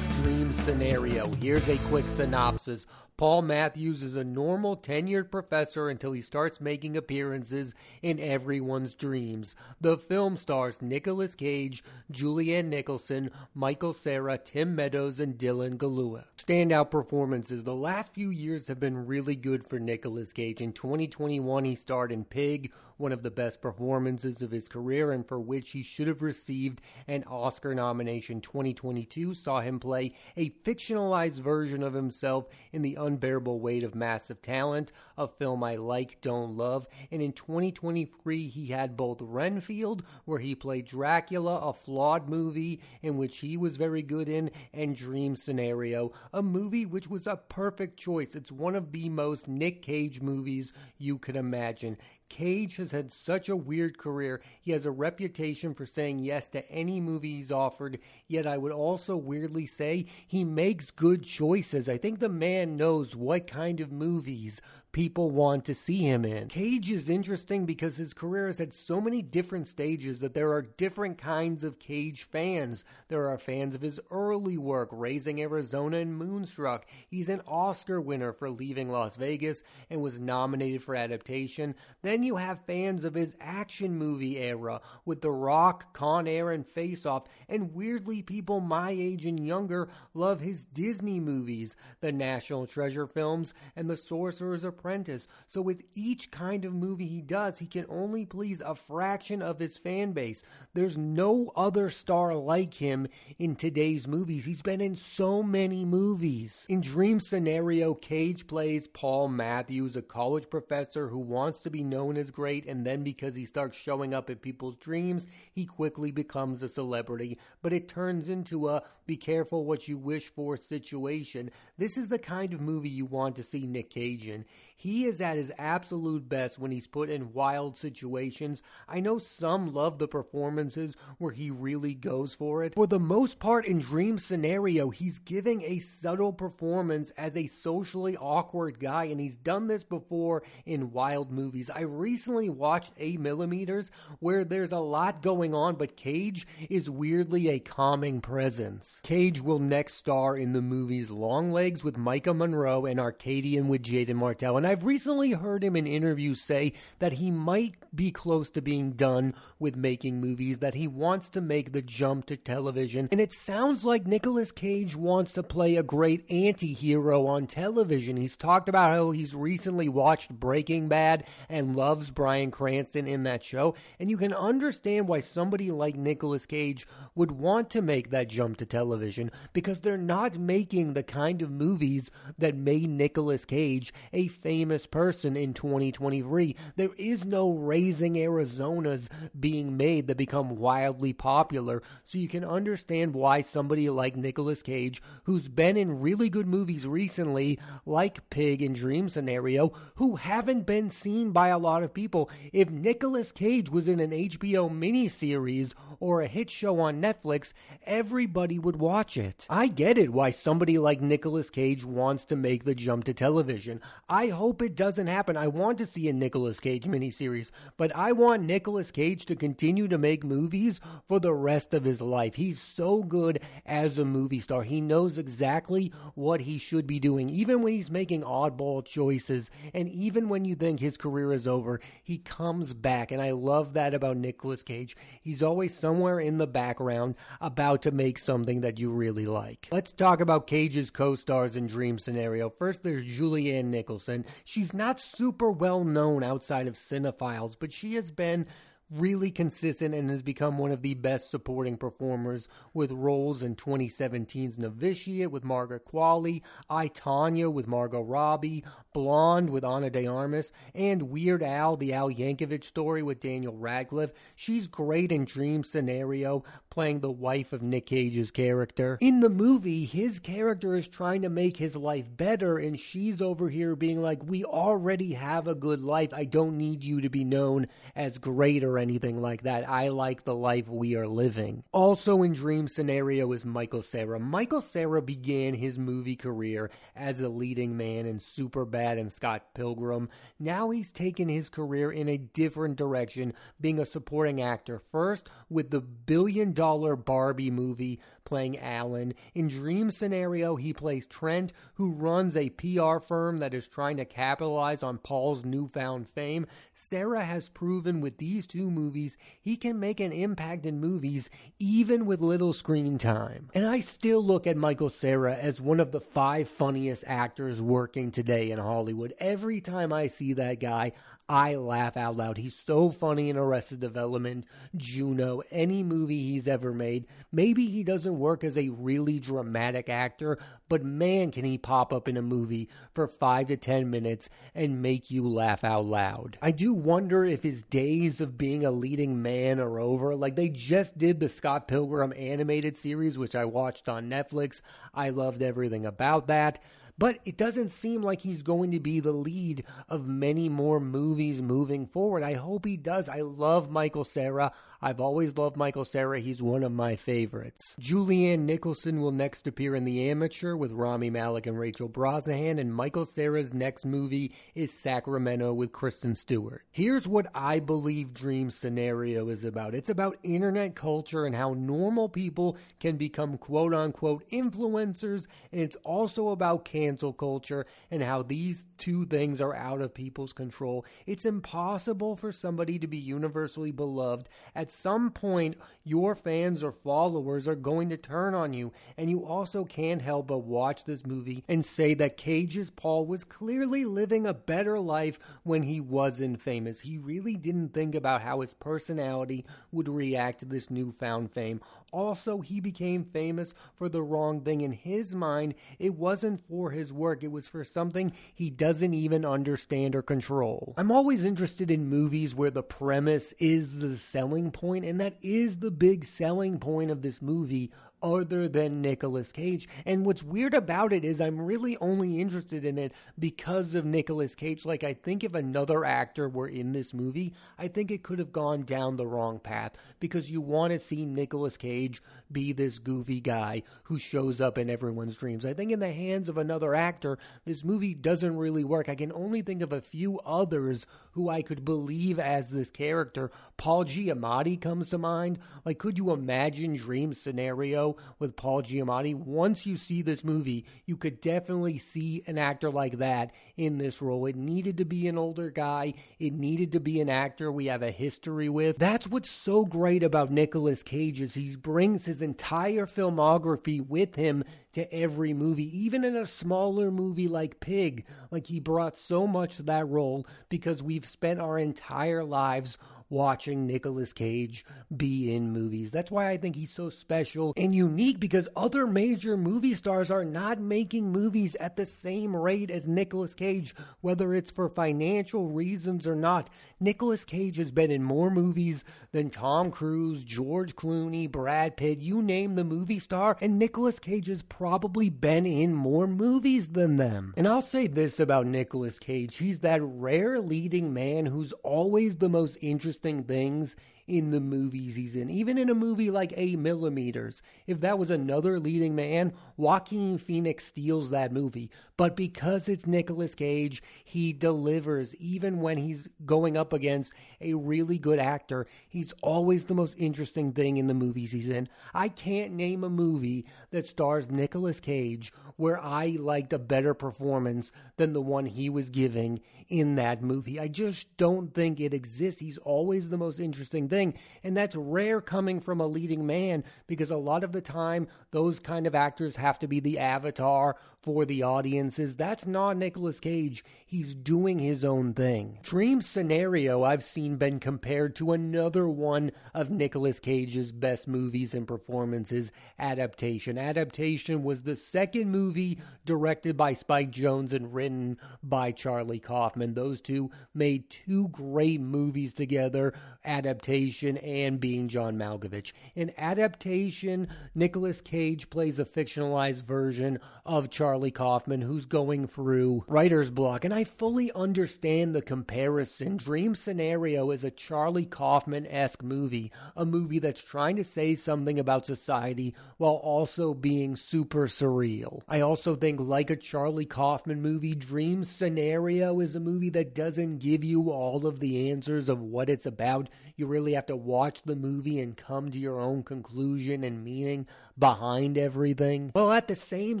Dream 0.26 0.52
Scenario. 0.52 1.28
Here's 1.34 1.68
a 1.68 1.76
quick 1.86 2.04
synopsis. 2.08 2.84
Paul 3.16 3.40
Matthews 3.40 4.02
is 4.02 4.14
a 4.16 4.24
normal 4.24 4.76
tenured 4.76 5.30
professor 5.30 5.88
until 5.88 6.12
he 6.12 6.20
starts 6.20 6.60
making 6.60 6.98
appearances 6.98 7.74
in 8.02 8.20
everyone's 8.20 8.94
dreams. 8.94 9.56
The 9.80 9.96
film 9.96 10.36
stars 10.36 10.82
Nicolas 10.82 11.34
Cage, 11.34 11.82
Julianne 12.12 12.66
Nicholson, 12.66 13.30
Michael 13.54 13.94
Cera, 13.94 14.36
Tim 14.36 14.74
Meadows, 14.74 15.18
and 15.18 15.38
Dylan 15.38 15.78
Gelula. 15.78 16.24
Standout 16.36 16.90
performances. 16.90 17.64
The 17.64 17.74
last 17.74 18.12
few 18.12 18.28
years 18.28 18.68
have 18.68 18.78
been 18.78 19.06
really 19.06 19.36
good 19.36 19.64
for 19.64 19.78
Nicolas 19.78 20.34
Cage. 20.34 20.60
In 20.60 20.74
2021, 20.74 21.64
he 21.64 21.74
starred 21.74 22.12
in 22.12 22.24
Pig, 22.24 22.70
one 22.98 23.12
of 23.12 23.22
the 23.22 23.30
best 23.30 23.62
performances 23.62 24.42
of 24.42 24.50
his 24.50 24.68
career 24.68 25.12
and 25.12 25.26
for 25.26 25.40
which 25.40 25.70
he 25.70 25.82
should 25.82 26.08
have 26.08 26.20
received 26.20 26.82
an 27.08 27.24
Oscar 27.24 27.74
nomination. 27.74 28.42
2022 28.42 29.32
saw 29.32 29.60
him 29.60 29.80
play 29.80 30.12
a 30.36 30.50
fictionalized 30.50 31.40
version 31.40 31.82
of 31.82 31.94
himself 31.94 32.46
in 32.72 32.82
the 32.82 32.96
Unbearable 32.96 33.60
Weight 33.60 33.84
of 33.84 33.94
Massive 33.94 34.42
Talent, 34.42 34.92
a 35.16 35.28
film 35.28 35.62
I 35.64 35.76
like, 35.76 36.20
don't 36.20 36.56
love. 36.56 36.86
And 37.10 37.22
in 37.22 37.32
2023, 37.32 38.48
he 38.48 38.66
had 38.66 38.96
both 38.96 39.18
Renfield, 39.20 40.02
where 40.24 40.38
he 40.38 40.54
played 40.54 40.86
Dracula, 40.86 41.58
a 41.58 41.72
flawed 41.72 42.28
movie 42.28 42.80
in 43.02 43.16
which 43.16 43.38
he 43.38 43.56
was 43.56 43.76
very 43.76 44.02
good 44.02 44.28
in, 44.28 44.50
and 44.72 44.96
Dream 44.96 45.36
Scenario, 45.36 46.12
a 46.32 46.42
movie 46.42 46.86
which 46.86 47.08
was 47.08 47.26
a 47.26 47.36
perfect 47.36 47.98
choice. 47.98 48.34
It's 48.34 48.52
one 48.52 48.74
of 48.74 48.92
the 48.92 49.08
most 49.08 49.48
Nick 49.48 49.82
Cage 49.82 50.20
movies 50.20 50.72
you 50.98 51.18
could 51.18 51.36
imagine. 51.36 51.98
Cage 52.28 52.76
has 52.76 52.92
had 52.92 53.12
such 53.12 53.48
a 53.48 53.56
weird 53.56 53.98
career. 53.98 54.40
He 54.60 54.72
has 54.72 54.86
a 54.86 54.90
reputation 54.90 55.74
for 55.74 55.86
saying 55.86 56.18
yes 56.18 56.48
to 56.48 56.70
any 56.70 57.00
movie 57.00 57.36
he's 57.36 57.52
offered, 57.52 57.98
yet 58.28 58.46
I 58.46 58.58
would 58.58 58.72
also 58.72 59.16
weirdly 59.16 59.66
say 59.66 60.06
he 60.26 60.44
makes 60.44 60.90
good 60.90 61.22
choices. 61.24 61.88
I 61.88 61.96
think 61.96 62.18
the 62.18 62.28
man 62.28 62.76
knows 62.76 63.14
what 63.14 63.46
kind 63.46 63.80
of 63.80 63.92
movies 63.92 64.60
people 64.96 65.30
want 65.30 65.66
to 65.66 65.74
see 65.74 65.98
him 65.98 66.24
in. 66.24 66.48
Cage 66.48 66.90
is 66.90 67.10
interesting 67.10 67.66
because 67.66 67.98
his 67.98 68.14
career 68.14 68.46
has 68.46 68.56
had 68.56 68.72
so 68.72 68.98
many 68.98 69.20
different 69.20 69.66
stages 69.66 70.20
that 70.20 70.32
there 70.32 70.50
are 70.54 70.62
different 70.62 71.18
kinds 71.18 71.64
of 71.64 71.78
Cage 71.78 72.22
fans. 72.22 72.82
There 73.08 73.28
are 73.28 73.36
fans 73.36 73.74
of 73.74 73.82
his 73.82 74.00
early 74.10 74.56
work, 74.56 74.88
Raising 74.90 75.38
Arizona 75.38 75.98
and 75.98 76.16
Moonstruck. 76.16 76.86
He's 77.08 77.28
an 77.28 77.42
Oscar 77.46 78.00
winner 78.00 78.32
for 78.32 78.48
Leaving 78.48 78.88
Las 78.88 79.16
Vegas 79.16 79.62
and 79.90 80.00
was 80.00 80.18
nominated 80.18 80.82
for 80.82 80.96
adaptation. 80.96 81.74
Then 82.00 82.22
you 82.22 82.36
have 82.36 82.64
fans 82.64 83.04
of 83.04 83.12
his 83.12 83.36
action 83.38 83.98
movie 83.98 84.38
era 84.38 84.80
with 85.04 85.20
The 85.20 85.30
Rock, 85.30 85.92
Con 85.92 86.26
Air, 86.26 86.50
and 86.52 86.66
Face 86.66 87.04
Off. 87.04 87.24
And 87.50 87.74
weirdly, 87.74 88.22
people 88.22 88.60
my 88.60 88.92
age 88.92 89.26
and 89.26 89.46
younger 89.46 89.90
love 90.14 90.40
his 90.40 90.64
Disney 90.64 91.20
movies, 91.20 91.76
the 92.00 92.12
National 92.12 92.66
Treasure 92.66 93.06
films, 93.06 93.52
and 93.76 93.90
The 93.90 93.98
Sorcerer's 93.98 94.64
Apprentice 94.64 94.85
Apprentice. 94.86 95.26
So 95.48 95.62
with 95.62 95.82
each 95.94 96.30
kind 96.30 96.64
of 96.64 96.72
movie 96.72 97.08
he 97.08 97.20
does, 97.20 97.58
he 97.58 97.66
can 97.66 97.86
only 97.88 98.24
please 98.24 98.60
a 98.60 98.76
fraction 98.76 99.42
of 99.42 99.58
his 99.58 99.76
fan 99.76 100.12
base. 100.12 100.44
There's 100.74 100.96
no 100.96 101.50
other 101.56 101.90
star 101.90 102.36
like 102.36 102.74
him 102.74 103.08
in 103.36 103.56
today's 103.56 104.06
movies. 104.06 104.44
He's 104.44 104.62
been 104.62 104.80
in 104.80 104.94
so 104.94 105.42
many 105.42 105.84
movies. 105.84 106.64
In 106.68 106.82
Dream 106.82 107.18
Scenario, 107.18 107.94
Cage 107.94 108.46
plays 108.46 108.86
Paul 108.86 109.26
Matthews, 109.26 109.96
a 109.96 110.02
college 110.02 110.48
professor 110.48 111.08
who 111.08 111.18
wants 111.18 111.62
to 111.62 111.70
be 111.70 111.82
known 111.82 112.16
as 112.16 112.30
great, 112.30 112.64
and 112.66 112.86
then 112.86 113.02
because 113.02 113.34
he 113.34 113.44
starts 113.44 113.76
showing 113.76 114.14
up 114.14 114.30
in 114.30 114.36
people's 114.36 114.76
dreams, 114.76 115.26
he 115.52 115.66
quickly 115.66 116.12
becomes 116.12 116.62
a 116.62 116.68
celebrity. 116.68 117.38
But 117.60 117.72
it 117.72 117.88
turns 117.88 118.28
into 118.28 118.68
a 118.68 118.84
be 119.06 119.16
careful 119.16 119.64
what 119.64 119.86
you 119.86 119.96
wish 119.98 120.28
for 120.28 120.56
situation. 120.56 121.50
This 121.78 121.96
is 121.96 122.08
the 122.08 122.18
kind 122.18 122.52
of 122.52 122.60
movie 122.60 122.88
you 122.88 123.06
want 123.06 123.36
to 123.36 123.44
see 123.44 123.66
Nick 123.66 123.90
Cage 123.90 124.26
in. 124.26 124.44
He 124.76 125.04
is 125.06 125.22
at 125.22 125.38
his 125.38 125.50
absolute 125.56 126.28
best 126.28 126.58
when 126.58 126.70
he's 126.70 126.86
put 126.86 127.08
in 127.08 127.32
wild 127.32 127.78
situations. 127.78 128.62
I 128.86 129.00
know 129.00 129.18
some 129.18 129.72
love 129.72 129.98
the 129.98 130.06
performances 130.06 130.96
where 131.16 131.32
he 131.32 131.50
really 131.50 131.94
goes 131.94 132.34
for 132.34 132.62
it. 132.62 132.74
For 132.74 132.86
the 132.86 133.00
most 133.00 133.38
part, 133.38 133.66
in 133.66 133.78
Dream 133.78 134.18
Scenario, 134.18 134.90
he's 134.90 135.18
giving 135.18 135.62
a 135.62 135.78
subtle 135.78 136.32
performance 136.32 137.10
as 137.10 137.36
a 137.36 137.46
socially 137.46 138.18
awkward 138.18 138.78
guy, 138.78 139.04
and 139.04 139.18
he's 139.18 139.36
done 139.36 139.66
this 139.66 139.82
before 139.82 140.42
in 140.66 140.92
wild 140.92 141.32
movies. 141.32 141.70
I 141.70 141.80
recently 141.80 142.50
watched 142.50 142.92
8 142.98 143.18
Millimeters, 143.18 143.90
where 144.20 144.44
there's 144.44 144.72
a 144.72 144.78
lot 144.78 145.22
going 145.22 145.54
on, 145.54 145.76
but 145.76 145.96
Cage 145.96 146.46
is 146.68 146.90
weirdly 146.90 147.48
a 147.48 147.60
calming 147.60 148.20
presence. 148.20 149.00
Cage 149.02 149.40
will 149.40 149.58
next 149.58 149.94
star 149.94 150.36
in 150.36 150.52
the 150.52 150.60
movies 150.60 151.10
Longlegs 151.10 151.82
with 151.82 151.96
Maika 151.96 152.36
Monroe 152.36 152.84
and 152.84 153.00
Arcadian 153.00 153.68
with 153.68 153.82
Jaeden 153.82 154.16
Martell. 154.16 154.58
And 154.58 154.65
and 154.66 154.72
I've 154.72 154.84
recently 154.84 155.30
heard 155.30 155.62
him 155.62 155.76
in 155.76 155.86
interviews 155.86 156.40
say 156.40 156.72
that 156.98 157.12
he 157.12 157.30
might 157.30 157.76
be 157.94 158.10
close 158.10 158.50
to 158.50 158.60
being 158.60 158.94
done 158.94 159.32
with 159.60 159.76
making 159.76 160.20
movies, 160.20 160.58
that 160.58 160.74
he 160.74 160.88
wants 160.88 161.28
to 161.28 161.40
make 161.40 161.70
the 161.70 161.82
jump 161.82 162.26
to 162.26 162.36
television. 162.36 163.08
And 163.12 163.20
it 163.20 163.32
sounds 163.32 163.84
like 163.84 164.08
Nicolas 164.08 164.50
Cage 164.50 164.96
wants 164.96 165.30
to 165.34 165.44
play 165.44 165.76
a 165.76 165.84
great 165.84 166.28
anti 166.28 166.72
hero 166.72 167.26
on 167.28 167.46
television. 167.46 168.16
He's 168.16 168.36
talked 168.36 168.68
about 168.68 168.90
how 168.90 169.12
he's 169.12 169.36
recently 169.36 169.88
watched 169.88 170.30
Breaking 170.30 170.88
Bad 170.88 171.28
and 171.48 171.76
loves 171.76 172.10
Bryan 172.10 172.50
Cranston 172.50 173.06
in 173.06 173.22
that 173.22 173.44
show. 173.44 173.76
And 174.00 174.10
you 174.10 174.16
can 174.16 174.32
understand 174.32 175.06
why 175.06 175.20
somebody 175.20 175.70
like 175.70 175.94
Nicolas 175.94 176.44
Cage 176.44 176.88
would 177.14 177.30
want 177.30 177.70
to 177.70 177.82
make 177.82 178.10
that 178.10 178.26
jump 178.26 178.56
to 178.56 178.66
television 178.66 179.30
because 179.52 179.78
they're 179.78 179.96
not 179.96 180.40
making 180.40 180.94
the 180.94 181.04
kind 181.04 181.40
of 181.40 181.52
movies 181.52 182.10
that 182.36 182.56
made 182.56 182.90
Nicolas 182.90 183.44
Cage 183.44 183.94
a 184.12 184.26
famous 184.26 184.55
famous 184.56 184.86
person 184.86 185.36
in 185.36 185.52
2023. 185.52 186.56
There 186.76 186.88
is 186.96 187.26
no 187.26 187.52
raising 187.52 188.14
Arizonas 188.14 189.10
being 189.38 189.76
made 189.76 190.06
that 190.06 190.16
become 190.16 190.56
wildly 190.56 191.12
popular, 191.12 191.82
so 192.06 192.16
you 192.16 192.26
can 192.26 192.42
understand 192.42 193.12
why 193.12 193.42
somebody 193.42 193.90
like 193.90 194.16
Nicolas 194.16 194.62
Cage, 194.62 195.02
who's 195.24 195.48
been 195.48 195.76
in 195.76 196.00
really 196.00 196.30
good 196.30 196.46
movies 196.46 196.86
recently, 196.86 197.58
like 197.84 198.30
Pig 198.30 198.62
and 198.62 198.74
Dream 198.74 199.10
Scenario, 199.10 199.74
who 199.96 200.16
haven't 200.16 200.64
been 200.64 200.88
seen 200.88 201.32
by 201.32 201.48
a 201.48 201.58
lot 201.58 201.82
of 201.82 201.92
people. 201.92 202.30
If 202.50 202.70
Nicolas 202.70 203.32
Cage 203.32 203.68
was 203.68 203.86
in 203.86 204.00
an 204.00 204.12
HBO 204.12 204.70
miniseries 204.70 205.74
or 206.00 206.22
a 206.22 206.26
hit 206.26 206.48
show 206.48 206.80
on 206.80 207.02
Netflix, 207.02 207.52
everybody 207.84 208.58
would 208.58 208.76
watch 208.76 209.18
it. 209.18 209.46
I 209.50 209.68
get 209.68 209.98
it 209.98 210.14
why 210.14 210.30
somebody 210.30 210.78
like 210.78 211.02
Nicolas 211.02 211.50
Cage 211.50 211.84
wants 211.84 212.24
to 212.26 212.36
make 212.36 212.64
the 212.64 212.74
jump 212.74 213.04
to 213.04 213.12
television. 213.12 213.82
I 214.08 214.28
hope 214.28 214.45
it 214.46 214.74
doesn't 214.74 215.06
happen. 215.08 215.36
I 215.36 215.48
want 215.48 215.78
to 215.78 215.86
see 215.86 216.08
a 216.08 216.12
Nicolas 216.12 216.60
Cage 216.60 216.84
miniseries, 216.84 217.50
but 217.76 217.94
I 217.94 218.12
want 218.12 218.42
Nicolas 218.42 218.90
Cage 218.90 219.26
to 219.26 219.36
continue 219.36 219.88
to 219.88 219.98
make 219.98 220.24
movies 220.24 220.80
for 221.06 221.18
the 221.18 221.34
rest 221.34 221.74
of 221.74 221.84
his 221.84 222.00
life. 222.00 222.34
He's 222.34 222.60
so 222.60 223.02
good 223.02 223.40
as 223.64 223.98
a 223.98 224.04
movie 224.04 224.40
star. 224.40 224.62
He 224.62 224.80
knows 224.80 225.18
exactly 225.18 225.92
what 226.14 226.42
he 226.42 226.58
should 226.58 226.86
be 226.86 227.00
doing, 227.00 227.28
even 227.30 227.62
when 227.62 227.72
he's 227.72 227.90
making 227.90 228.22
oddball 228.22 228.84
choices, 228.84 229.50
and 229.74 229.88
even 229.88 230.28
when 230.28 230.44
you 230.44 230.54
think 230.54 230.80
his 230.80 230.96
career 230.96 231.32
is 231.32 231.46
over, 231.46 231.80
he 232.02 232.18
comes 232.18 232.72
back. 232.72 233.10
And 233.10 233.20
I 233.20 233.32
love 233.32 233.74
that 233.74 233.94
about 233.94 234.16
Nicolas 234.16 234.62
Cage. 234.62 234.96
He's 235.20 235.42
always 235.42 235.74
somewhere 235.74 236.20
in 236.20 236.38
the 236.38 236.46
background 236.46 237.16
about 237.40 237.82
to 237.82 237.90
make 237.90 238.18
something 238.18 238.60
that 238.60 238.78
you 238.78 238.90
really 238.90 239.26
like. 239.26 239.68
Let's 239.72 239.92
talk 239.92 240.20
about 240.20 240.46
Cage's 240.46 240.90
co 240.90 241.14
stars 241.14 241.56
in 241.56 241.66
Dream 241.66 241.98
Scenario. 241.98 242.50
First, 242.50 242.82
there's 242.82 243.04
Julianne 243.04 243.66
Nicholson. 243.66 244.24
She's 244.44 244.72
not 244.72 245.00
super 245.00 245.50
well 245.50 245.84
known 245.84 246.22
outside 246.22 246.66
of 246.66 246.74
cinephiles, 246.74 247.56
but 247.58 247.72
she 247.72 247.94
has 247.94 248.10
been 248.10 248.46
really 248.90 249.30
consistent 249.30 249.94
and 249.94 250.10
has 250.10 250.22
become 250.22 250.58
one 250.58 250.70
of 250.70 250.82
the 250.82 250.94
best 250.94 251.30
supporting 251.30 251.76
performers 251.76 252.48
with 252.72 252.92
roles 252.92 253.42
in 253.42 253.56
2017's 253.56 254.58
Novitiate 254.58 255.30
with 255.30 255.44
Margaret 255.44 255.84
Qualley, 255.84 256.42
I, 256.70 256.88
Tonya 256.88 257.52
with 257.52 257.66
Margot 257.66 258.02
Robbie, 258.02 258.64
Blonde 258.92 259.50
with 259.50 259.64
Ana 259.64 259.90
de 259.90 260.06
Armas, 260.06 260.52
and 260.74 261.10
Weird 261.10 261.42
Al, 261.42 261.76
the 261.76 261.92
Al 261.92 262.10
Yankovic 262.10 262.64
story 262.64 263.02
with 263.02 263.20
Daniel 263.20 263.56
Radcliffe. 263.56 264.12
She's 264.36 264.68
great 264.68 265.10
in 265.10 265.24
Dream 265.24 265.64
Scenario, 265.64 266.44
playing 266.70 267.00
the 267.00 267.10
wife 267.10 267.52
of 267.52 267.62
Nick 267.62 267.86
Cage's 267.86 268.30
character. 268.30 268.98
In 269.00 269.20
the 269.20 269.28
movie, 269.28 269.84
his 269.84 270.18
character 270.20 270.76
is 270.76 270.86
trying 270.86 271.22
to 271.22 271.28
make 271.28 271.56
his 271.56 271.74
life 271.74 272.06
better, 272.16 272.58
and 272.58 272.78
she's 272.78 273.20
over 273.20 273.50
here 273.50 273.74
being 273.74 274.00
like, 274.00 274.22
We 274.24 274.44
already 274.44 275.14
have 275.14 275.48
a 275.48 275.54
good 275.54 275.82
life. 275.82 276.14
I 276.14 276.24
don't 276.24 276.56
need 276.56 276.84
you 276.84 277.00
to 277.00 277.08
be 277.08 277.24
known 277.24 277.66
as 277.94 278.18
greater 278.18 278.75
anything 278.78 279.20
like 279.20 279.42
that. 279.42 279.68
I 279.68 279.88
like 279.88 280.24
the 280.24 280.34
life 280.34 280.68
we 280.68 280.96
are 280.96 281.06
living. 281.06 281.64
Also 281.72 282.22
in 282.22 282.32
Dream 282.32 282.68
Scenario 282.68 283.32
is 283.32 283.44
Michael 283.44 283.82
Cera. 283.82 284.18
Michael 284.18 284.60
Cera 284.60 285.02
began 285.02 285.54
his 285.54 285.78
movie 285.78 286.16
career 286.16 286.70
as 286.94 287.20
a 287.20 287.28
leading 287.28 287.76
man 287.76 288.06
in 288.06 288.18
Superbad 288.18 288.98
and 288.98 289.10
Scott 289.10 289.54
Pilgrim. 289.54 290.08
Now 290.38 290.70
he's 290.70 290.92
taken 290.92 291.28
his 291.28 291.48
career 291.48 291.90
in 291.90 292.08
a 292.08 292.18
different 292.18 292.76
direction, 292.76 293.32
being 293.60 293.78
a 293.78 293.86
supporting 293.86 294.40
actor. 294.42 294.78
First 294.78 295.28
with 295.48 295.70
the 295.70 295.80
billion 295.80 296.52
dollar 296.52 296.96
Barbie 296.96 297.50
movie 297.50 298.00
playing 298.24 298.58
Allan. 298.58 299.14
In 299.34 299.48
Dream 299.48 299.90
Scenario, 299.90 300.56
he 300.56 300.72
plays 300.72 301.06
Trent, 301.06 301.52
who 301.74 301.92
runs 301.92 302.36
a 302.36 302.50
PR 302.50 302.98
firm 302.98 303.38
that 303.38 303.54
is 303.54 303.68
trying 303.68 303.96
to 303.96 304.04
capitalize 304.04 304.82
on 304.82 304.98
Paul's 304.98 305.44
newfound 305.44 306.08
fame. 306.08 306.46
Cera 306.74 307.24
has 307.24 307.48
proven 307.48 308.00
with 308.00 308.18
these 308.18 308.46
two 308.46 308.65
movies 308.70 309.16
he 309.40 309.56
can 309.56 309.78
make 309.78 310.00
an 310.00 310.12
impact 310.12 310.66
in 310.66 310.80
movies 310.80 311.30
even 311.58 312.06
with 312.06 312.20
little 312.20 312.52
screen 312.52 312.98
time. 312.98 313.48
And 313.54 313.66
I 313.66 313.80
still 313.80 314.24
look 314.24 314.46
at 314.46 314.56
Michael 314.56 314.90
Cera 314.90 315.34
as 315.34 315.60
one 315.60 315.80
of 315.80 315.92
the 315.92 316.00
five 316.00 316.48
funniest 316.48 317.04
actors 317.06 317.60
working 317.60 318.10
today 318.10 318.50
in 318.50 318.58
Hollywood. 318.58 319.14
Every 319.18 319.60
time 319.60 319.92
I 319.92 320.08
see 320.08 320.32
that 320.34 320.60
guy, 320.60 320.92
I 321.28 321.56
laugh 321.56 321.96
out 321.96 322.16
loud. 322.16 322.38
He's 322.38 322.54
so 322.54 322.90
funny 322.90 323.30
in 323.30 323.36
Arrested 323.36 323.80
Development, 323.80 324.44
Juno, 324.76 325.42
any 325.50 325.82
movie 325.82 326.22
he's 326.22 326.46
ever 326.46 326.72
made. 326.72 327.06
Maybe 327.32 327.66
he 327.66 327.82
doesn't 327.82 328.18
work 328.18 328.44
as 328.44 328.56
a 328.56 328.68
really 328.68 329.18
dramatic 329.18 329.88
actor, 329.88 330.38
but 330.68 330.84
man, 330.84 331.32
can 331.32 331.44
he 331.44 331.58
pop 331.58 331.92
up 331.92 332.06
in 332.06 332.16
a 332.16 332.22
movie 332.22 332.68
for 332.94 333.08
five 333.08 333.48
to 333.48 333.56
ten 333.56 333.90
minutes 333.90 334.28
and 334.54 334.80
make 334.80 335.10
you 335.10 335.26
laugh 335.26 335.64
out 335.64 335.86
loud. 335.86 336.38
I 336.40 336.52
do 336.52 336.72
wonder 336.72 337.24
if 337.24 337.42
his 337.42 337.64
days 337.64 338.20
of 338.20 338.38
being 338.38 338.64
a 338.64 338.70
leading 338.70 339.20
man 339.20 339.58
are 339.58 339.80
over. 339.80 340.14
Like 340.14 340.36
they 340.36 340.48
just 340.48 340.96
did 340.96 341.18
the 341.18 341.28
Scott 341.28 341.66
Pilgrim 341.66 342.12
animated 342.16 342.76
series, 342.76 343.18
which 343.18 343.34
I 343.34 343.46
watched 343.46 343.88
on 343.88 344.08
Netflix. 344.08 344.62
I 344.94 345.10
loved 345.10 345.42
everything 345.42 345.86
about 345.86 346.28
that 346.28 346.60
but 346.98 347.18
it 347.24 347.36
doesn't 347.36 347.70
seem 347.70 348.02
like 348.02 348.20
he's 348.20 348.42
going 348.42 348.70
to 348.70 348.80
be 348.80 349.00
the 349.00 349.12
lead 349.12 349.64
of 349.88 350.06
many 350.06 350.48
more 350.48 350.80
movies 350.80 351.42
moving 351.42 351.86
forward. 351.86 352.22
I 352.22 352.34
hope 352.34 352.64
he 352.64 352.76
does. 352.76 353.08
I 353.08 353.20
love 353.20 353.70
Michael 353.70 354.04
Cera. 354.04 354.52
I've 354.86 355.00
always 355.00 355.36
loved 355.36 355.56
Michael 355.56 355.84
Cera. 355.84 356.20
He's 356.20 356.40
one 356.40 356.62
of 356.62 356.70
my 356.70 356.94
favorites. 356.94 357.74
Julianne 357.80 358.44
Nicholson 358.44 359.00
will 359.00 359.10
next 359.10 359.48
appear 359.48 359.74
in 359.74 359.84
The 359.84 360.08
Amateur 360.10 360.54
with 360.54 360.70
Rami 360.70 361.10
Malek 361.10 361.48
and 361.48 361.58
Rachel 361.58 361.88
Brosnahan, 361.88 362.60
and 362.60 362.72
Michael 362.72 363.04
Cera's 363.04 363.52
next 363.52 363.84
movie 363.84 364.32
is 364.54 364.72
Sacramento 364.72 365.52
with 365.54 365.72
Kristen 365.72 366.14
Stewart. 366.14 366.62
Here's 366.70 367.08
what 367.08 367.26
I 367.34 367.58
believe 367.58 368.14
Dream 368.14 368.48
Scenario 368.52 369.28
is 369.28 369.42
about 369.42 369.74
it's 369.74 369.90
about 369.90 370.18
internet 370.22 370.76
culture 370.76 371.26
and 371.26 371.34
how 371.34 371.54
normal 371.54 372.08
people 372.08 372.56
can 372.78 372.96
become 372.96 373.38
quote 373.38 373.74
unquote 373.74 374.22
influencers, 374.30 375.26
and 375.50 375.60
it's 375.60 375.74
also 375.82 376.28
about 376.28 376.64
cancel 376.64 377.12
culture 377.12 377.66
and 377.90 378.04
how 378.04 378.22
these 378.22 378.66
two 378.78 379.04
things 379.04 379.40
are 379.40 379.56
out 379.56 379.80
of 379.80 379.92
people's 379.92 380.32
control. 380.32 380.86
It's 381.06 381.26
impossible 381.26 382.14
for 382.14 382.30
somebody 382.30 382.78
to 382.78 382.86
be 382.86 382.98
universally 382.98 383.72
beloved 383.72 384.28
at 384.54 384.75
some 384.76 385.10
point, 385.10 385.56
your 385.84 386.14
fans 386.14 386.62
or 386.62 386.72
followers 386.72 387.48
are 387.48 387.54
going 387.54 387.88
to 387.88 387.96
turn 387.96 388.34
on 388.34 388.52
you. 388.52 388.72
And 388.96 389.08
you 389.08 389.24
also 389.24 389.64
can't 389.64 390.02
help 390.02 390.28
but 390.28 390.38
watch 390.38 390.84
this 390.84 391.06
movie 391.06 391.44
and 391.48 391.64
say 391.64 391.94
that 391.94 392.16
Cage's 392.16 392.70
Paul 392.70 393.06
was 393.06 393.24
clearly 393.24 393.84
living 393.84 394.26
a 394.26 394.34
better 394.34 394.78
life 394.78 395.18
when 395.42 395.62
he 395.62 395.80
wasn't 395.80 396.40
famous. 396.40 396.80
He 396.80 396.98
really 396.98 397.36
didn't 397.36 397.70
think 397.70 397.94
about 397.94 398.22
how 398.22 398.40
his 398.40 398.54
personality 398.54 399.44
would 399.72 399.88
react 399.88 400.40
to 400.40 400.44
this 400.46 400.70
newfound 400.70 401.32
fame. 401.32 401.60
Also, 401.96 402.42
he 402.42 402.60
became 402.60 403.04
famous 403.04 403.54
for 403.74 403.88
the 403.88 404.02
wrong 404.02 404.42
thing. 404.42 404.60
In 404.60 404.72
his 404.72 405.14
mind, 405.14 405.54
it 405.78 405.94
wasn't 405.94 406.38
for 406.38 406.70
his 406.70 406.92
work, 406.92 407.24
it 407.24 407.32
was 407.32 407.48
for 407.48 407.64
something 407.64 408.12
he 408.34 408.50
doesn't 408.50 408.92
even 408.92 409.24
understand 409.24 409.96
or 409.96 410.02
control. 410.02 410.74
I'm 410.76 410.90
always 410.90 411.24
interested 411.24 411.70
in 411.70 411.88
movies 411.88 412.34
where 412.34 412.50
the 412.50 412.62
premise 412.62 413.32
is 413.38 413.78
the 413.78 413.96
selling 413.96 414.50
point, 414.50 414.84
and 414.84 415.00
that 415.00 415.16
is 415.22 415.60
the 415.60 415.70
big 415.70 416.04
selling 416.04 416.58
point 416.58 416.90
of 416.90 417.00
this 417.00 417.22
movie 417.22 417.72
other 418.06 418.48
than 418.48 418.80
Nicolas 418.80 419.32
Cage. 419.32 419.68
And 419.84 420.06
what's 420.06 420.22
weird 420.22 420.54
about 420.54 420.92
it 420.92 421.04
is 421.04 421.20
I'm 421.20 421.40
really 421.40 421.76
only 421.78 422.20
interested 422.20 422.64
in 422.64 422.78
it 422.78 422.92
because 423.18 423.74
of 423.74 423.84
Nicolas 423.84 424.34
Cage. 424.34 424.64
Like, 424.64 424.84
I 424.84 424.92
think 424.94 425.24
if 425.24 425.34
another 425.34 425.84
actor 425.84 426.28
were 426.28 426.46
in 426.46 426.72
this 426.72 426.94
movie, 426.94 427.34
I 427.58 427.68
think 427.68 427.90
it 427.90 428.02
could 428.02 428.18
have 428.18 428.32
gone 428.32 428.62
down 428.62 428.96
the 428.96 429.06
wrong 429.06 429.38
path 429.40 429.72
because 429.98 430.30
you 430.30 430.40
want 430.40 430.72
to 430.72 430.78
see 430.78 431.04
Nicolas 431.04 431.56
Cage 431.56 432.02
be 432.30 432.52
this 432.52 432.78
goofy 432.78 433.20
guy 433.20 433.62
who 433.84 433.98
shows 433.98 434.40
up 434.40 434.58
in 434.58 434.70
everyone's 434.70 435.16
dreams. 435.16 435.44
I 435.44 435.54
think 435.54 435.72
in 435.72 435.80
the 435.80 435.92
hands 435.92 436.28
of 436.28 436.38
another 436.38 436.74
actor, 436.74 437.18
this 437.44 437.64
movie 437.64 437.94
doesn't 437.94 438.36
really 438.36 438.64
work. 438.64 438.88
I 438.88 438.94
can 438.94 439.12
only 439.12 439.42
think 439.42 439.62
of 439.62 439.72
a 439.72 439.80
few 439.80 440.20
others 440.20 440.86
who 441.12 441.28
I 441.28 441.42
could 441.42 441.64
believe 441.64 442.18
as 442.18 442.50
this 442.50 442.70
character. 442.70 443.30
Paul 443.56 443.84
Giamatti 443.84 444.60
comes 444.60 444.90
to 444.90 444.98
mind. 444.98 445.38
Like, 445.64 445.78
could 445.78 445.98
you 445.98 446.12
imagine 446.12 446.76
dream 446.76 447.14
scenario 447.14 447.95
with 448.18 448.36
Paul 448.36 448.62
Giamatti? 448.62 449.14
Once 449.14 449.66
you 449.66 449.76
see 449.76 450.02
this 450.02 450.24
movie, 450.24 450.64
you 450.84 450.96
could 450.96 451.20
definitely 451.20 451.78
see 451.78 452.22
an 452.26 452.38
actor 452.38 452.70
like 452.70 452.98
that 452.98 453.32
in 453.56 453.78
this 453.78 454.00
role. 454.02 454.26
It 454.26 454.36
needed 454.36 454.78
to 454.78 454.84
be 454.84 455.08
an 455.08 455.18
older 455.18 455.50
guy. 455.50 455.94
It 456.18 456.32
needed 456.32 456.72
to 456.72 456.80
be 456.80 457.00
an 457.00 457.10
actor 457.10 457.50
we 457.50 457.66
have 457.66 457.82
a 457.82 457.90
history 457.90 458.48
with. 458.48 458.78
That's 458.78 459.08
what's 459.08 459.30
so 459.30 459.64
great 459.64 460.02
about 460.02 460.30
Nicolas 460.30 460.82
Cage 460.82 461.20
is 461.20 461.34
he 461.34 461.56
brings 461.56 462.04
his 462.04 462.22
entire 462.22 462.86
filmography 462.86 463.86
with 463.86 464.14
him 464.14 464.44
to 464.76 464.92
every 464.92 465.32
movie, 465.32 465.78
even 465.84 466.04
in 466.04 466.16
a 466.16 466.26
smaller 466.26 466.90
movie 466.90 467.28
like 467.28 467.60
Pig. 467.60 468.04
Like 468.30 468.46
he 468.46 468.60
brought 468.60 468.96
so 468.96 469.26
much 469.26 469.56
to 469.56 469.62
that 469.62 469.88
role 469.88 470.26
because 470.50 470.82
we've 470.82 471.06
spent 471.06 471.40
our 471.40 471.58
entire 471.58 472.22
lives 472.22 472.76
watching 473.08 473.66
Nicolas 473.66 474.12
Cage 474.12 474.64
be 474.96 475.34
in 475.34 475.52
movies. 475.52 475.90
That's 475.90 476.10
why 476.10 476.30
I 476.30 476.36
think 476.36 476.56
he's 476.56 476.72
so 476.72 476.90
special 476.90 477.52
and 477.56 477.74
unique 477.74 478.18
because 478.18 478.48
other 478.56 478.86
major 478.86 479.36
movie 479.36 479.74
stars 479.74 480.10
are 480.10 480.24
not 480.24 480.60
making 480.60 481.12
movies 481.12 481.54
at 481.56 481.76
the 481.76 481.86
same 481.86 482.34
rate 482.34 482.70
as 482.70 482.88
Nicolas 482.88 483.34
Cage, 483.34 483.74
whether 484.00 484.34
it's 484.34 484.50
for 484.50 484.68
financial 484.68 485.46
reasons 485.48 486.06
or 486.06 486.16
not. 486.16 486.50
Nicolas 486.80 487.24
Cage 487.24 487.56
has 487.56 487.70
been 487.70 487.90
in 487.90 488.02
more 488.02 488.30
movies 488.30 488.84
than 489.12 489.30
Tom 489.30 489.70
Cruise, 489.70 490.24
George 490.24 490.74
Clooney, 490.74 491.30
Brad 491.30 491.76
Pitt, 491.76 492.00
you 492.00 492.22
name 492.22 492.54
the 492.54 492.64
movie 492.64 492.98
star, 492.98 493.36
and 493.40 493.58
Nicolas 493.58 493.98
Cage 493.98 494.26
has 494.26 494.42
probably 494.42 495.08
been 495.08 495.46
in 495.46 495.74
more 495.74 496.06
movies 496.06 496.68
than 496.68 496.96
them. 496.96 497.34
And 497.36 497.46
I'll 497.46 497.62
say 497.62 497.86
this 497.86 498.18
about 498.18 498.46
Nicolas 498.46 498.98
Cage, 498.98 499.36
he's 499.36 499.60
that 499.60 499.80
rare 499.82 500.40
leading 500.40 500.92
man 500.92 501.26
who's 501.26 501.52
always 501.62 502.16
the 502.16 502.28
most 502.28 502.56
interesting 502.60 502.95
interesting 502.96 503.24
things 503.24 503.76
in 504.06 504.30
the 504.30 504.40
movies 504.40 504.96
he's 504.96 505.16
in. 505.16 505.30
Even 505.30 505.58
in 505.58 505.68
a 505.68 505.74
movie 505.74 506.10
like 506.10 506.32
8 506.36 506.58
Millimeters, 506.58 507.42
if 507.66 507.80
that 507.80 507.98
was 507.98 508.10
another 508.10 508.60
leading 508.60 508.94
man, 508.94 509.32
Joaquin 509.56 510.18
Phoenix 510.18 510.66
steals 510.66 511.10
that 511.10 511.32
movie. 511.32 511.70
But 511.96 512.14
because 512.14 512.68
it's 512.68 512.86
Nicolas 512.86 513.34
Cage, 513.34 513.82
he 514.04 514.32
delivers. 514.32 515.14
Even 515.16 515.60
when 515.60 515.78
he's 515.78 516.08
going 516.24 516.56
up 516.56 516.72
against 516.72 517.12
a 517.40 517.54
really 517.54 517.98
good 517.98 518.18
actor, 518.18 518.66
he's 518.88 519.12
always 519.22 519.66
the 519.66 519.74
most 519.74 519.96
interesting 519.98 520.52
thing 520.52 520.76
in 520.76 520.86
the 520.86 520.94
movies 520.94 521.32
he's 521.32 521.48
in. 521.48 521.68
I 521.94 522.08
can't 522.08 522.52
name 522.52 522.84
a 522.84 522.90
movie 522.90 523.46
that 523.70 523.86
stars 523.86 524.30
Nicolas 524.30 524.78
Cage 524.78 525.32
where 525.56 525.80
I 525.80 526.16
liked 526.20 526.52
a 526.52 526.58
better 526.58 526.94
performance 526.94 527.72
than 527.96 528.12
the 528.12 528.20
one 528.20 528.46
he 528.46 528.68
was 528.68 528.90
giving 528.90 529.40
in 529.68 529.96
that 529.96 530.22
movie. 530.22 530.60
I 530.60 530.68
just 530.68 531.16
don't 531.16 531.52
think 531.54 531.80
it 531.80 531.94
exists. 531.94 532.40
He's 532.40 532.58
always 532.58 533.08
the 533.08 533.16
most 533.16 533.40
interesting 533.40 533.88
thing. 533.88 533.95
And 534.44 534.56
that's 534.56 534.76
rare 534.76 535.20
coming 535.20 535.60
from 535.60 535.80
a 535.80 535.86
leading 535.86 536.26
man 536.26 536.64
because 536.86 537.10
a 537.10 537.16
lot 537.16 537.44
of 537.44 537.52
the 537.52 537.60
time, 537.60 538.08
those 538.30 538.60
kind 538.60 538.86
of 538.86 538.94
actors 538.94 539.36
have 539.36 539.58
to 539.60 539.66
be 539.66 539.80
the 539.80 539.98
avatar 539.98 540.76
for 541.06 541.24
the 541.24 541.40
audiences. 541.40 542.16
That's 542.16 542.48
not 542.48 542.76
Nicolas 542.76 543.20
Cage. 543.20 543.64
He's 543.86 544.12
doing 544.12 544.58
his 544.58 544.84
own 544.84 545.14
thing. 545.14 545.60
Dream 545.62 546.02
Scenario, 546.02 546.82
I've 546.82 547.04
seen 547.04 547.36
been 547.36 547.60
compared 547.60 548.16
to 548.16 548.32
another 548.32 548.88
one 548.88 549.30
of 549.54 549.70
Nicolas 549.70 550.18
Cage's 550.18 550.72
best 550.72 551.06
movies 551.06 551.54
and 551.54 551.68
performances, 551.68 552.50
Adaptation. 552.80 553.56
Adaptation 553.56 554.42
was 554.42 554.62
the 554.62 554.74
second 554.74 555.30
movie 555.30 555.78
directed 556.04 556.56
by 556.56 556.72
Spike 556.72 557.12
Jonze 557.12 557.52
and 557.52 557.72
written 557.72 558.18
by 558.42 558.72
Charlie 558.72 559.20
Kaufman. 559.20 559.74
Those 559.74 560.00
two 560.00 560.32
made 560.54 560.90
two 560.90 561.28
great 561.28 561.80
movies 561.80 562.34
together, 562.34 562.92
Adaptation 563.24 564.16
and 564.16 564.58
Being 564.58 564.88
John 564.88 565.16
Malkovich. 565.16 565.70
In 565.94 566.12
Adaptation, 566.18 567.28
Nicolas 567.54 568.00
Cage 568.00 568.50
plays 568.50 568.80
a 568.80 568.84
fictionalized 568.84 569.62
version 569.64 570.18
of 570.44 570.68
Charlie 570.68 570.95
Charlie 570.96 571.10
Kaufman 571.10 571.60
who's 571.60 571.84
going 571.84 572.26
through 572.26 572.82
writer's 572.88 573.30
block, 573.30 573.66
and 573.66 573.74
I 573.74 573.84
fully 573.84 574.32
understand 574.32 575.14
the 575.14 575.20
comparison. 575.20 576.16
Dream 576.16 576.54
Scenario 576.54 577.30
is 577.32 577.44
a 577.44 577.50
Charlie 577.50 578.06
Kaufman 578.06 578.66
esque 578.66 579.02
movie, 579.02 579.52
a 579.76 579.84
movie 579.84 580.20
that's 580.20 580.42
trying 580.42 580.76
to 580.76 580.84
say 580.84 581.14
something 581.14 581.58
about 581.58 581.84
society 581.84 582.54
while 582.78 582.94
also 582.94 583.52
being 583.52 583.94
super 583.94 584.46
surreal. 584.46 585.20
I 585.28 585.42
also 585.42 585.74
think, 585.74 586.00
like 586.00 586.30
a 586.30 586.36
Charlie 586.36 586.86
Kaufman 586.86 587.42
movie, 587.42 587.74
Dream 587.74 588.24
Scenario 588.24 589.20
is 589.20 589.34
a 589.34 589.40
movie 589.40 589.68
that 589.70 589.94
doesn't 589.94 590.38
give 590.38 590.64
you 590.64 590.90
all 590.90 591.26
of 591.26 591.40
the 591.40 591.70
answers 591.70 592.08
of 592.08 592.22
what 592.22 592.48
it's 592.48 592.64
about. 592.64 593.10
You 593.36 593.46
really 593.46 593.74
have 593.74 593.86
to 593.86 593.96
watch 593.96 594.42
the 594.42 594.56
movie 594.56 594.98
and 594.98 595.14
come 595.14 595.50
to 595.50 595.58
your 595.58 595.78
own 595.78 596.02
conclusion 596.02 596.82
and 596.82 597.04
meaning 597.04 597.46
behind 597.78 598.38
everything, 598.38 599.10
while 599.12 599.30
at 599.32 599.48
the 599.48 599.54
same 599.54 600.00